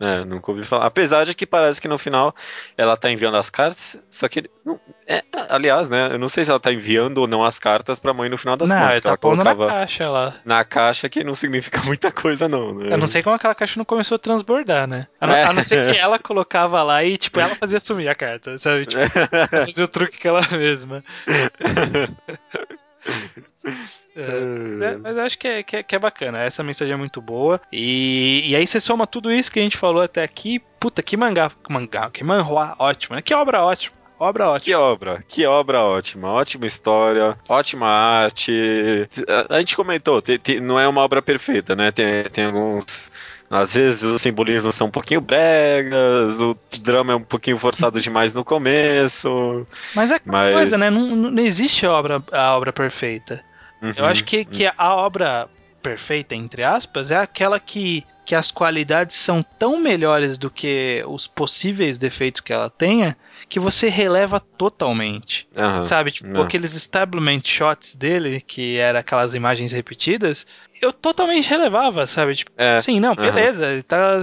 [0.01, 2.35] é, nunca ouvi Apesar de que parece que no final
[2.77, 4.49] ela tá enviando as cartas, só que.
[4.65, 6.13] Não, é, aliás, né?
[6.13, 8.57] Eu não sei se ela tá enviando ou não as cartas pra mãe no final
[8.57, 9.03] das não, contas.
[9.03, 10.35] Tá ela pondo na caixa lá.
[10.45, 12.93] Na caixa que não significa muita coisa, não, né?
[12.93, 15.07] Eu não sei como aquela caixa não começou a transbordar, né?
[15.21, 15.45] A não, é.
[15.45, 18.87] a não ser que ela colocava lá e, tipo, ela fazia sumir a carta, sabe?
[18.87, 19.03] Tipo,
[19.67, 21.03] fazia o truque que ela mesma.
[24.17, 24.41] É,
[24.71, 26.39] mas, é, mas acho que é, que é, que, é, bacana.
[26.39, 27.61] Essa mensagem é muito boa.
[27.73, 30.61] E, e aí você soma tudo isso que a gente falou até aqui.
[30.79, 33.23] Puta, que mangá, mangá que manhua ótimo, né?
[33.23, 34.03] Que obra ótima.
[34.19, 34.65] Obra ótima.
[34.65, 36.29] Que obra, que obra ótima.
[36.29, 39.09] Ótima história, ótima arte.
[39.27, 41.91] A, a gente comentou, tem, tem, não é uma obra perfeita, né?
[41.91, 43.11] Tem, tem alguns.
[43.51, 48.33] Às vezes os simbolismos são um pouquinho bregas, o drama é um pouquinho forçado demais
[48.33, 49.67] no começo.
[49.95, 50.55] Mas é mas...
[50.55, 50.89] coisa, né?
[50.89, 53.45] Não, não existe a obra, a obra perfeita.
[53.83, 55.49] Uhum, Eu acho que, que a obra
[55.83, 61.27] perfeita, entre aspas, é aquela que, que as qualidades são tão melhores do que os
[61.27, 63.17] possíveis defeitos que ela tenha
[63.49, 65.49] que você releva totalmente.
[65.57, 66.11] Uhum, Sabe?
[66.11, 66.43] Tipo, não.
[66.43, 70.47] aqueles establishment shots dele, que eram aquelas imagens repetidas,
[70.83, 72.35] eu totalmente relevava, sabe?
[72.35, 74.19] Tipo, é, assim, não, beleza, ele tá.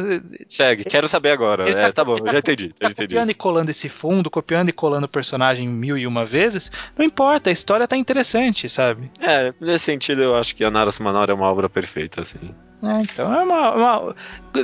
[0.48, 1.70] Segue, quero saber agora.
[1.70, 2.74] Ele é, tá, tá bom, já entendi.
[2.82, 3.08] Já entendi.
[3.08, 7.06] Copiando e colando esse fundo, copiando e colando o personagem mil e uma vezes, não
[7.06, 9.10] importa, a história tá interessante, sabe?
[9.22, 12.54] É, nesse sentido eu acho que a Nara Sumanora é uma obra perfeita, assim.
[12.82, 14.16] É, então é uma, uma,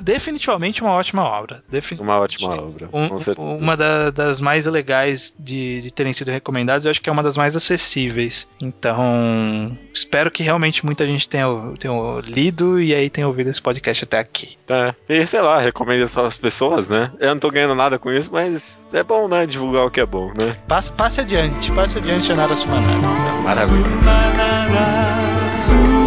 [0.01, 1.64] definitivamente uma ótima obra.
[1.99, 3.64] uma ótima obra, um, com certeza.
[3.64, 7.23] Uma da, das mais legais de, de terem sido recomendadas, eu acho que é uma
[7.23, 8.47] das mais acessíveis.
[8.61, 11.47] Então, espero que realmente muita gente tenha,
[11.79, 11.93] tenha
[12.23, 14.55] lido e aí tenha ouvido esse podcast até aqui.
[14.69, 17.11] É, e sei lá, recomendo isso as pessoas, né?
[17.19, 19.47] Eu não tô ganhando nada com isso, mas é bom, né?
[19.47, 20.55] Divulgar o que é bom, né?
[20.67, 23.01] Passe, passe adiante, passe adiante a Nara Sumanara.
[23.43, 23.83] Maravilha.
[23.83, 26.05] Sumanara, Sumanara.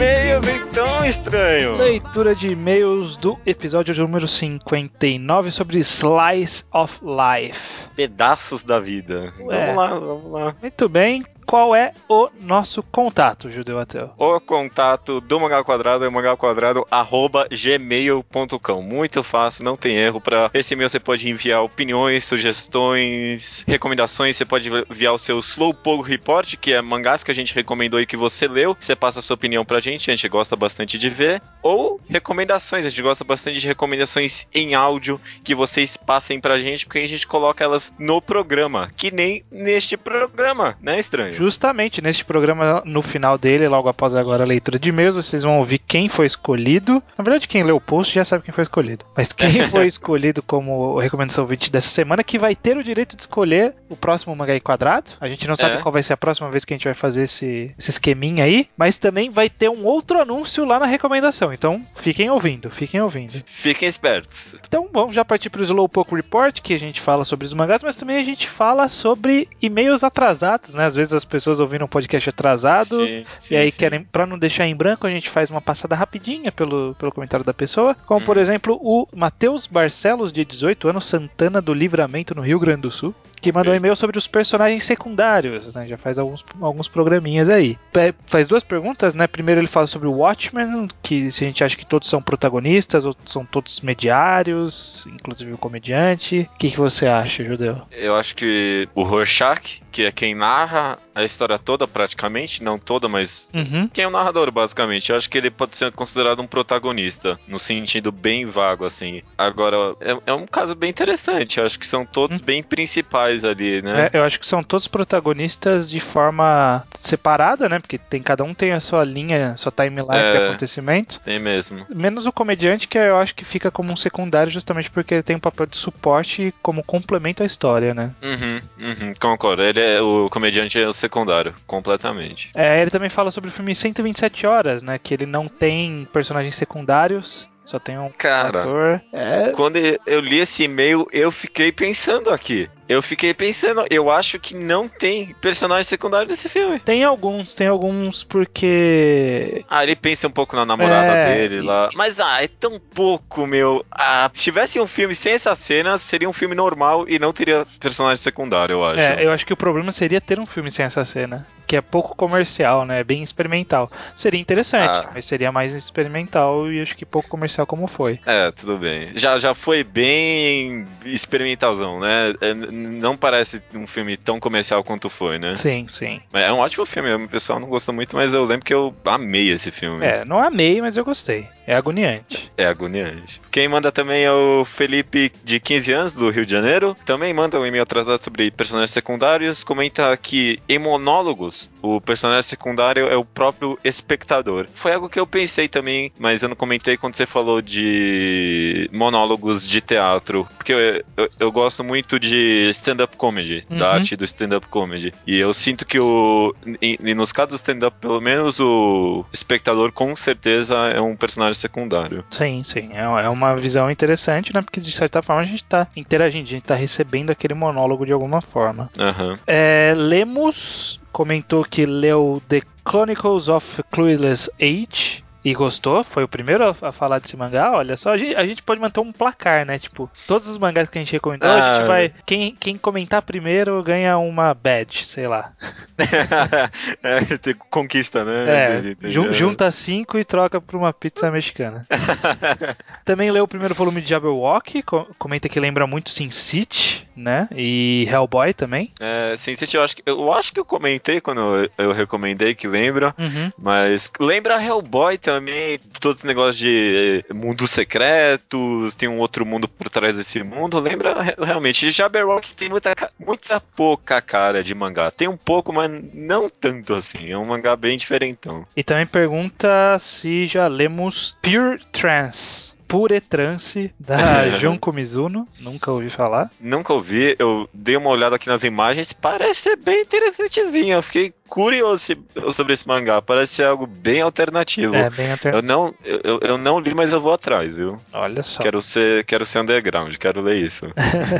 [0.00, 1.76] E-mails, então, estranho.
[1.76, 7.86] Leitura de e-mails do episódio número 59 sobre Slice of Life.
[7.94, 9.30] Pedaços da vida.
[9.40, 9.66] Ué.
[9.66, 10.56] Vamos lá, vamos lá.
[10.62, 14.12] Muito bem qual é o nosso contato, Judeu Ateu?
[14.16, 18.82] O contato do Mangal Quadrado é mangalquadrado.gmail.com.
[18.82, 20.20] Muito fácil, não tem erro.
[20.20, 24.36] Para esse e-mail você pode enviar opiniões, sugestões, recomendações.
[24.36, 28.06] Você pode enviar o seu Slowpoke Report, que é mangás que a gente recomendou e
[28.06, 28.76] que você leu.
[28.78, 31.42] Você passa a sua opinião pra gente, a gente gosta bastante de ver.
[31.64, 36.86] Ou recomendações, a gente gosta bastante de recomendações em áudio que vocês passem pra gente,
[36.86, 41.39] porque a gente coloca elas no programa, que nem neste programa, né, estranho?
[41.40, 45.58] Justamente neste programa, no final dele, logo após agora a leitura de e-mails, vocês vão
[45.58, 47.02] ouvir quem foi escolhido.
[47.16, 49.06] Na verdade, quem leu o post já sabe quem foi escolhido.
[49.16, 53.22] Mas quem foi escolhido como recomendação ouvinte dessa semana, que vai ter o direito de
[53.22, 55.12] escolher o próximo mangá quadrado.
[55.18, 55.78] A gente não sabe é.
[55.78, 58.68] qual vai ser a próxima vez que a gente vai fazer esse, esse esqueminha aí,
[58.76, 61.54] mas também vai ter um outro anúncio lá na recomendação.
[61.54, 63.42] Então, fiquem ouvindo, fiquem ouvindo.
[63.46, 64.54] Fiquem espertos.
[64.62, 67.82] Então, vamos já partir para o Slowpoke Report, que a gente fala sobre os mangás,
[67.82, 70.84] mas também a gente fala sobre e-mails atrasados, né?
[70.84, 73.78] Às vezes as pessoas ouviram um podcast atrasado sim, sim, e aí sim.
[73.78, 77.44] querem, para não deixar em branco, a gente faz uma passada rapidinha pelo, pelo comentário
[77.44, 77.94] da pessoa.
[78.06, 78.24] Como, hum.
[78.24, 82.90] por exemplo, o Matheus Barcelos, de 18 anos, Santana do Livramento, no Rio Grande do
[82.90, 85.86] Sul que mandou um e-mail sobre os personagens secundários, né?
[85.86, 87.78] Já faz alguns, alguns programinhas aí.
[88.26, 89.26] Faz duas perguntas, né?
[89.26, 93.04] Primeiro ele fala sobre o Watchmen, que se a gente acha que todos são protagonistas
[93.04, 96.48] ou são todos mediários, inclusive o comediante.
[96.54, 97.82] O que, que você acha, Judeu?
[97.90, 103.08] Eu acho que o Rorschach, que é quem narra a história toda praticamente, não toda,
[103.08, 103.88] mas uhum.
[103.88, 105.10] quem é o narrador basicamente.
[105.10, 109.22] Eu acho que ele pode ser considerado um protagonista, no sentido bem vago assim.
[109.36, 112.44] Agora, é, é um caso bem interessante, eu acho que são todos uhum.
[112.44, 114.10] bem principais ali, né?
[114.12, 117.78] É, eu acho que são todos protagonistas de forma separada, né?
[117.78, 121.18] Porque tem cada um tem a sua linha, sua timeline é, de acontecimentos.
[121.18, 121.86] Tem mesmo.
[121.88, 125.36] Menos o comediante, que eu acho que fica como um secundário justamente porque ele tem
[125.36, 128.10] um papel de suporte como complemento à história, né?
[128.22, 129.62] Uhum, uhum, concordo.
[129.62, 132.50] Ele é, o comediante é o secundário, completamente.
[132.54, 134.98] É, ele também fala sobre o filme 127 Horas, né?
[134.98, 139.00] Que ele não tem personagens secundários só tem um Cara, ator.
[139.12, 139.50] É...
[139.50, 144.52] Quando eu li esse e-mail, eu fiquei pensando aqui eu fiquei pensando, eu acho que
[144.52, 146.80] não tem personagem secundário nesse filme.
[146.80, 149.64] Tem alguns, tem alguns porque.
[149.70, 151.34] Ah, ele pensa um pouco na namorada é...
[151.36, 151.88] dele lá.
[151.94, 153.86] Mas, ah, é tão pouco, meu.
[153.92, 157.64] Ah, se tivesse um filme sem essas cenas, seria um filme normal e não teria
[157.78, 158.98] personagem secundário, eu acho.
[158.98, 161.46] É, eu acho que o problema seria ter um filme sem essa cena.
[161.68, 163.04] Que é pouco comercial, né?
[163.04, 163.88] Bem experimental.
[164.16, 165.10] Seria interessante, ah.
[165.14, 168.18] mas seria mais experimental e acho que pouco comercial como foi.
[168.26, 169.10] É, tudo bem.
[169.14, 172.34] Já, já foi bem experimentalzão, né?
[172.40, 175.54] É, não parece um filme tão comercial quanto foi, né?
[175.54, 176.20] Sim, sim.
[176.32, 179.50] É um ótimo filme, o pessoal não gostou muito, mas eu lembro que eu amei
[179.50, 180.04] esse filme.
[180.04, 181.46] É, não amei, mas eu gostei.
[181.66, 182.50] É agoniante.
[182.56, 183.40] É agoniante.
[183.50, 186.96] Quem manda também é o Felipe, de 15 anos, do Rio de Janeiro.
[187.04, 189.62] Também manda um e-mail atrasado sobre personagens secundários.
[189.62, 194.66] Comenta que em monólogos, o personagem secundário é o próprio espectador.
[194.74, 199.66] Foi algo que eu pensei também, mas eu não comentei quando você falou de monólogos
[199.66, 200.48] de teatro.
[200.56, 203.78] Porque eu, eu, eu gosto muito de de stand-up comedy, uhum.
[203.78, 205.12] da arte do stand-up comedy.
[205.26, 206.54] E eu sinto que o.
[206.80, 212.24] E, nos casos do stand-up, pelo menos o espectador com certeza é um personagem secundário.
[212.30, 212.90] Sim, sim.
[212.92, 214.62] É, é uma visão interessante, né?
[214.62, 218.12] Porque de certa forma a gente tá interagindo, a gente tá recebendo aquele monólogo de
[218.12, 218.90] alguma forma.
[218.98, 219.36] Uhum.
[219.46, 226.64] É, Lemos comentou que leu The Chronicles of Clueless Age e gostou, foi o primeiro
[226.64, 229.78] a, falar desse mangá, olha só, a gente, a gente, pode manter um placar, né?
[229.78, 232.12] Tipo, todos os mangás que a gente recomendou, ah, a gente vai.
[232.26, 235.52] Quem, quem comentar primeiro ganha uma badge, sei lá.
[237.02, 238.48] é, conquista, né?
[238.48, 239.32] É, entendi, entendi.
[239.32, 241.86] junta cinco e troca por uma pizza mexicana.
[243.04, 244.82] Também leu o primeiro volume de Jabberwock,
[245.18, 247.48] comenta que lembra muito Sin City, né?
[247.54, 248.92] E Hellboy também.
[249.00, 252.54] É, Sin City eu acho que eu, acho que eu comentei quando eu, eu recomendei
[252.54, 253.52] que lembra, uhum.
[253.58, 259.46] mas lembra Hellboy também também todos os negócios de eh, mundos secretos, tem um outro
[259.46, 260.80] mundo por trás desse mundo.
[260.80, 265.10] Lembra realmente, Jabberwock tem muita, muita pouca cara de mangá.
[265.10, 267.30] Tem um pouco, mas não tanto assim.
[267.30, 268.66] É um mangá bem diferentão.
[268.76, 272.69] E também pergunta se já lemos Pure Trance.
[272.90, 275.46] Pure Trance da Junko Mizuno.
[275.60, 276.50] Nunca ouvi falar.
[276.60, 277.36] Nunca ouvi.
[277.38, 279.12] Eu dei uma olhada aqui nas imagens.
[279.12, 280.94] Parece ser bem interessantezinho.
[280.94, 282.16] Eu fiquei curioso
[282.52, 283.22] sobre esse mangá.
[283.22, 284.92] Parece ser algo bem alternativo.
[284.92, 285.56] É, bem alternativo.
[285.56, 287.96] Eu não, eu, eu não li, mas eu vou atrás, viu?
[288.12, 288.60] Olha só.
[288.60, 290.86] Quero ser, quero ser underground, quero ler isso.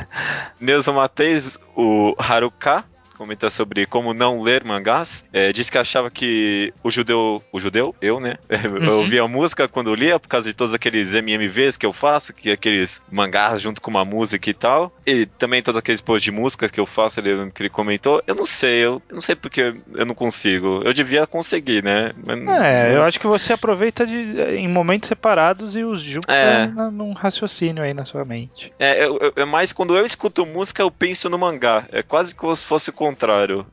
[0.61, 2.85] Neuza Mateis, o Haruka
[3.21, 5.27] comenta sobre como não ler mangás.
[5.31, 7.43] É, disse que achava que o judeu.
[7.53, 7.95] O judeu?
[8.01, 8.37] Eu, né?
[8.71, 8.85] Uhum.
[8.85, 12.53] Eu ouvia música quando lia, por causa de todos aqueles MMVs que eu faço, que
[12.53, 14.93] aqueles mangás junto com uma música e tal.
[15.05, 18.23] E também todos aqueles posts de música que eu faço, ele, que ele comentou.
[18.27, 20.83] Eu não sei, eu, eu não sei porque eu não consigo.
[20.85, 22.13] Eu devia conseguir, né?
[22.25, 26.67] Mas, é, eu acho que você aproveita de, em momentos separados e os junta é.
[26.69, 28.73] num raciocínio aí na sua mente.
[28.79, 31.87] É, é, é mais quando eu escuto música, eu penso no mangá.
[31.91, 33.67] É quase como se fosse com contrário.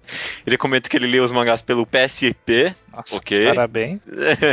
[0.45, 2.73] Ele comenta que ele lê os mangás pelo PSP.
[2.91, 3.45] Nossa, ok.
[3.47, 4.01] Parabéns.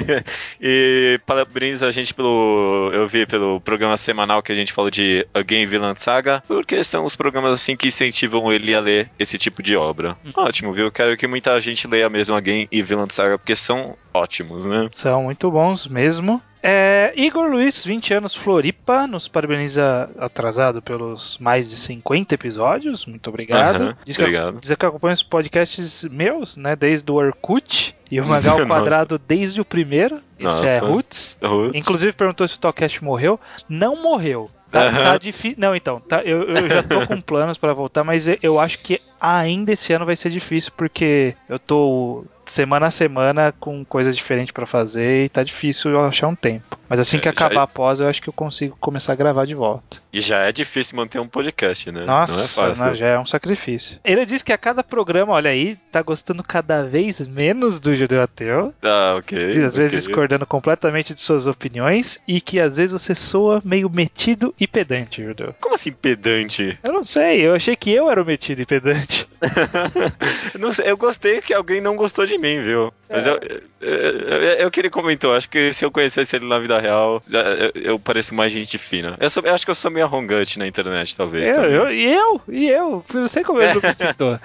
[0.60, 2.90] e parabéns a gente pelo.
[2.92, 7.04] Eu vi pelo programa semanal que a gente falou de Again Villain Saga, porque são
[7.04, 10.16] os programas assim que incentivam ele a ler esse tipo de obra.
[10.24, 10.32] Hum.
[10.36, 10.92] Ótimo, viu?
[10.92, 14.88] Quero que muita gente leia mesmo Again e Villain Saga, porque são ótimos, né?
[14.94, 16.40] São muito bons mesmo.
[16.66, 23.04] É, Igor Luiz, 20 anos, Floripa, nos parabeniza atrasado pelos mais de 50 episódios.
[23.04, 23.88] Muito obrigado.
[23.88, 24.54] Uhum, diz, obrigado.
[24.54, 26.74] Que, diz que acompanha os podcasts meus, né?
[26.74, 30.22] Desde o Orkut e o Mangá ao Quadrado desde o primeiro.
[30.38, 31.36] Esse é Roots.
[31.42, 31.74] Roots.
[31.74, 33.38] Inclusive perguntou se o Talcast morreu.
[33.68, 34.48] Não morreu.
[34.70, 34.92] Tá, uhum.
[34.92, 35.58] tá difícil.
[35.58, 39.00] Não, então, tá, eu, eu já tô com planos para voltar, mas eu acho que
[39.20, 44.52] ainda esse ano vai ser difícil, porque eu tô semana a semana com coisas diferentes
[44.52, 46.78] para fazer e tá difícil eu achar um tempo.
[46.88, 49.46] Mas assim que é, acabar a pós, eu acho que eu consigo começar a gravar
[49.46, 49.98] de volta.
[50.12, 52.04] E já é difícil manter um podcast, né?
[52.04, 52.86] Nossa, não é fácil.
[52.86, 53.98] Não, já é um sacrifício.
[54.04, 58.22] Ele diz que a cada programa, olha aí, tá gostando cada vez menos do Judeu
[58.22, 58.72] Ateu.
[58.82, 59.50] Ah, ok.
[59.50, 59.82] Diz, às okay.
[59.82, 64.66] vezes discordando completamente de suas opiniões e que às vezes você soa meio metido e
[64.66, 65.54] pedante, Judeu.
[65.60, 66.78] Como assim pedante?
[66.82, 69.26] Eu não sei, eu achei que eu era o metido e pedante.
[70.84, 72.92] eu gostei que alguém não gostou de mim, viu?
[73.08, 73.30] Mas é.
[73.30, 73.40] eu,
[73.80, 77.82] eu, eu, que ele comentou, acho que se eu conhecesse ele na vida real, eu,
[77.82, 79.16] eu pareço mais gente fina.
[79.20, 81.50] Eu, sou, eu acho que eu sou meio arrogante na internet, talvez.
[81.50, 84.38] Eu, eu, e eu, e eu, não sei como ele me citou.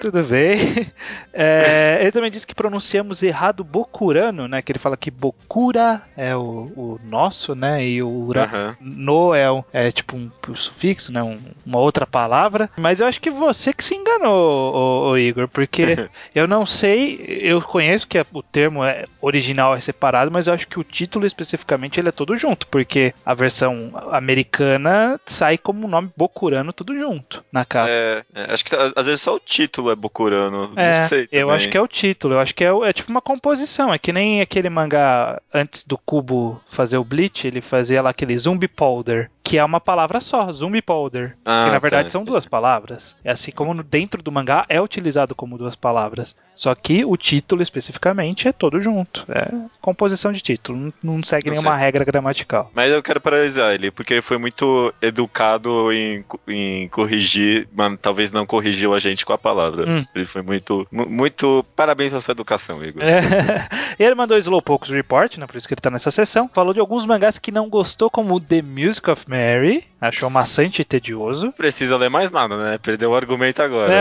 [0.00, 0.88] Tudo bem.
[1.32, 4.60] É, ele também disse que pronunciamos errado Bokurano, né?
[4.60, 7.84] Que ele fala que Bokura é o, o nosso, né?
[7.84, 11.22] E o ura, no é, um, é tipo um, um sufixo, né?
[11.22, 12.70] Um, uma outra palavra.
[12.78, 17.40] Mas eu acho que você que se enganou, o, o Igor, porque eu não sei,
[17.42, 21.26] eu conheço que o termo é original é separado, mas eu acho que o título
[21.26, 26.96] especificamente ele é todo junto, porque a versão americana sai como o nome Bokurano tudo
[26.96, 27.90] junto na capa.
[27.90, 30.72] É, é, acho que às vezes só o título é Bokurano.
[30.76, 31.26] É, não sei.
[31.26, 31.40] Também.
[31.40, 33.98] Eu acho que é o título, eu acho que é, é tipo uma composição, é
[33.98, 38.68] que nem aquele mangá antes do Cubo fazer o Bleach, ele fazia lá aquele Zumbi
[38.68, 41.34] Powder, que é uma palavra só, Zumbi Powder.
[41.46, 43.16] Ah, que na verdade tá, são duas palavras.
[43.24, 46.36] É assim como dentro do mangá é utilizado como duas palavras.
[46.54, 49.24] Só que o título especificamente é todo junto.
[49.28, 49.48] É
[49.80, 51.84] composição de título, não, segue não nenhuma sei.
[51.84, 52.70] regra gramatical.
[52.74, 58.30] Mas eu quero paralisar ele, porque ele foi muito educado em, em corrigir, mas talvez
[58.30, 59.88] não corrigiu a gente com a palavra.
[59.88, 60.04] Hum.
[60.14, 61.64] Ele foi muito, muito.
[61.74, 63.02] Parabéns pela sua educação, Igor.
[63.02, 63.20] É.
[63.98, 65.46] ele mandou Slowpokes Report, né?
[65.46, 66.50] Por isso que ele tá nessa sessão.
[66.52, 70.82] Falou de alguns mangás que não gostou, como The Music of Man Mary Achou maçante
[70.82, 71.52] e tedioso.
[71.52, 72.78] Precisa ler mais nada, né?
[72.78, 73.92] Perdeu o argumento agora.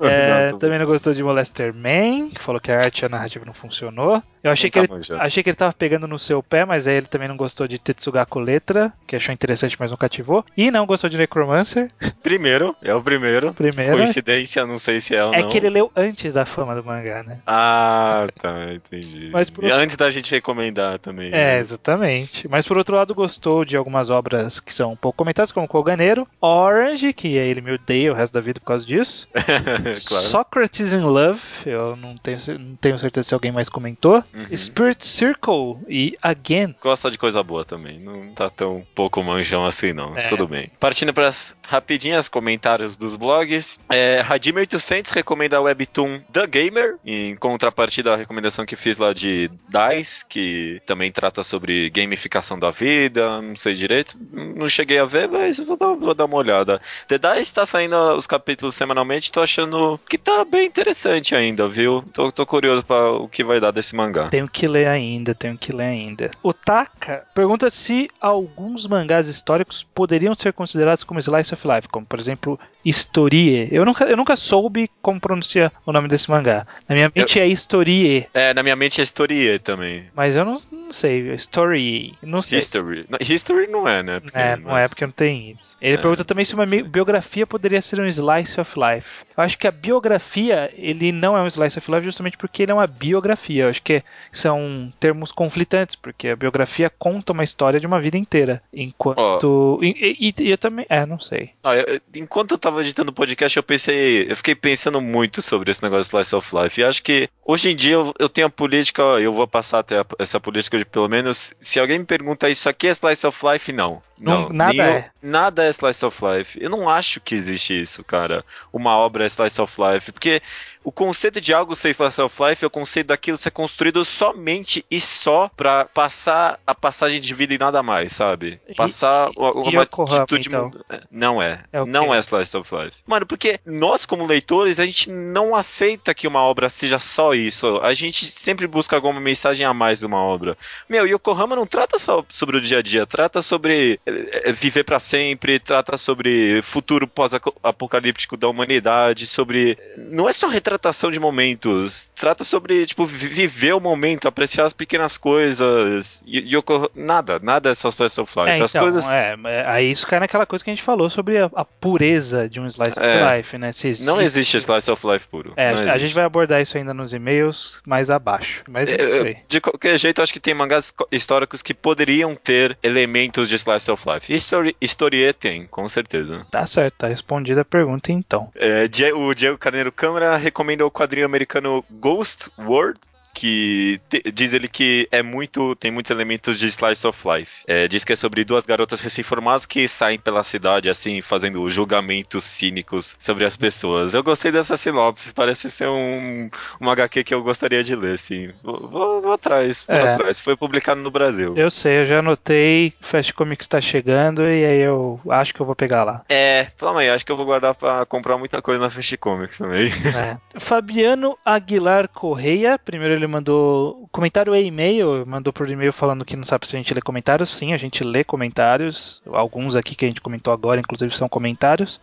[0.00, 3.08] é, não, também não gostou de Molester Man, que falou que a arte e a
[3.08, 4.22] narrativa não funcionou.
[4.44, 7.06] Eu achei que, ele, achei que ele tava pegando no seu pé, mas aí ele
[7.06, 10.44] também não gostou de Tetsugaku Letra, que achou interessante, mas não cativou.
[10.54, 11.88] E não gostou de Necromancer.
[12.22, 13.54] Primeiro, é o primeiro.
[13.54, 13.96] Primeiro.
[13.96, 15.48] Coincidência, não sei se é ou é não.
[15.48, 17.38] É que ele leu antes da fama do mangá, né?
[17.46, 19.30] Ah, tá, entendi.
[19.32, 19.64] Mas por...
[19.64, 21.28] Antes da gente recomendar também.
[21.28, 21.58] É, né?
[21.58, 22.46] exatamente.
[22.46, 26.26] Mas por outro lado, gostou de algumas obras que são um pouco comentadas, como Koganeiro,
[26.40, 29.28] Orange, que ele me odeia o resto da vida por causa disso.
[29.32, 29.94] claro.
[29.96, 34.22] Socrates in Love, eu não tenho, não tenho certeza se alguém mais comentou.
[34.34, 34.56] Uhum.
[34.56, 36.74] Spirit Circle e Again.
[36.80, 37.98] Gosta de coisa boa também.
[37.98, 40.16] Não tá tão pouco manjão assim, não.
[40.16, 40.28] É.
[40.28, 40.70] Tudo bem.
[40.78, 43.78] Partindo para as rapidinhas comentários dos blogs.
[43.90, 49.50] É, Hadim800 recomenda a webtoon The Gamer, em contrapartida à recomendação que fiz lá de
[49.68, 54.16] DICE, que também trata sobre gamificação da vida, não sei direito.
[54.32, 56.80] Não cheguei a ver, mas vou dar, vou dar uma olhada.
[57.08, 62.04] The DICE tá saindo os capítulos semanalmente, tô achando que tá bem interessante ainda, viu?
[62.12, 64.28] Tô, tô curioso para o que vai dar desse mangá.
[64.28, 66.30] Tenho que ler ainda, tenho que ler ainda.
[66.42, 72.06] O Taka pergunta se alguns mangás históricos poderiam ser considerados como slice of life, como
[72.06, 73.68] por exemplo Historie.
[73.72, 76.66] Eu nunca, eu nunca soube como pronunciar o nome desse mangá.
[76.88, 77.44] Na minha mente eu...
[77.44, 78.26] é Historie.
[78.34, 80.04] É, na minha mente é Historie também.
[80.14, 81.34] Mas eu não, não sei.
[81.34, 82.14] Story.
[82.22, 82.58] Não sei.
[82.58, 83.06] History.
[83.20, 84.20] History não é, né?
[84.20, 84.86] Porque, é, não mas...
[84.86, 85.56] é porque não tem.
[85.80, 89.24] Ele é, pergunta também se uma biografia poderia ser um slice of life.
[89.36, 92.72] Eu acho que a biografia, ele não é um slice of life justamente porque ele
[92.72, 93.64] é uma biografia.
[93.64, 94.02] Eu acho que
[94.32, 98.62] são termos conflitantes, porque a biografia conta uma história de uma vida inteira.
[98.72, 99.78] Enquanto.
[99.80, 99.84] Oh.
[99.84, 100.86] E, e, e, eu também.
[100.88, 101.50] É, não sei.
[101.62, 104.26] Ah, eu, enquanto eu tava editando o podcast, eu pensei.
[104.30, 106.80] Eu fiquei pensando muito sobre esse negócio de slice of life.
[106.80, 110.00] E acho que hoje em dia eu, eu tenho a política, eu vou passar até
[110.00, 111.52] a, essa política de pelo menos.
[111.60, 114.00] Se alguém me pergunta isso aqui é slice of life, não.
[114.18, 115.10] Não, nada é.
[115.22, 116.58] Nada é slice of life.
[116.60, 118.44] Eu não acho que existe isso, cara.
[118.70, 120.12] Uma obra é slice of life.
[120.12, 120.42] Porque
[120.84, 124.84] o conceito de algo ser slice of life é o conceito daquilo ser construído somente
[124.90, 128.60] e só para passar a passagem de vida e nada mais, sabe?
[128.76, 130.48] Passar e, uma atitude.
[130.48, 130.70] Então?
[130.90, 131.64] É, não é.
[131.72, 132.96] é não é slice of life.
[133.06, 137.78] Mano, porque nós, como leitores, a gente não aceita que uma obra seja só isso.
[137.78, 140.54] A gente sempre busca alguma mensagem a mais de uma obra.
[140.86, 145.00] Meu, Yokohama não trata só sobre o dia a dia, trata sobre é, viver para
[145.00, 149.78] sempre, trata sobre futuro pós-apocalíptico da humanidade, sobre.
[149.96, 152.10] Não é só retratação de momentos.
[152.14, 156.22] Trata sobre, tipo, viver o momento, apreciar as pequenas coisas.
[156.26, 156.50] E,
[156.94, 158.50] nada, nada é só slice of life.
[158.50, 159.08] É, as então, coisas.
[159.08, 162.48] É, é, aí isso cai naquela coisa que a gente falou sobre a, a pureza
[162.48, 163.68] de um slice é, of life, né?
[163.68, 164.04] Existe...
[164.04, 165.52] Não existe slice of life puro.
[165.56, 168.64] É, a, a gente vai abordar isso ainda nos e-mails mais abaixo.
[168.68, 169.36] Mas é isso aí.
[169.48, 174.02] De qualquer jeito, acho que tem mangás históricos que poderiam ter elementos de slice of
[174.08, 174.23] life.
[174.28, 176.46] Histori Historie tem, com certeza.
[176.50, 178.50] Tá certo, tá respondida a pergunta então.
[178.54, 182.98] É, o Diego Carneiro Câmara recomenda o quadrinho americano Ghost World,
[183.34, 187.50] que te, diz ele que é muito tem muitos elementos de slice of life.
[187.66, 192.44] É, diz que é sobre duas garotas recém-formadas que saem pela cidade assim fazendo julgamentos
[192.44, 194.14] cínicos sobre as pessoas.
[194.14, 196.48] Eu gostei dessa sinopse, parece ser um,
[196.80, 198.52] um HQ que eu gostaria de ler, sim.
[198.62, 200.12] Vou, vou, vou atrás, vou é.
[200.12, 200.38] atrás.
[200.38, 201.54] Foi publicado no Brasil.
[201.56, 205.66] Eu sei, eu já anotei, Fast Comics está chegando e aí eu acho que eu
[205.66, 206.24] vou pegar lá.
[206.28, 209.58] É, calma aí, acho que eu vou guardar para comprar muita coisa na Fast Comics
[209.58, 209.90] também.
[210.16, 210.36] É.
[210.60, 216.36] Fabiano Aguilar Correia, primeiro ele ele mandou comentário e e-mail, mandou por e-mail falando que
[216.36, 217.50] não sabe se a gente lê comentários.
[217.50, 219.22] Sim, a gente lê comentários.
[219.26, 222.00] Alguns aqui que a gente comentou agora, inclusive, são comentários.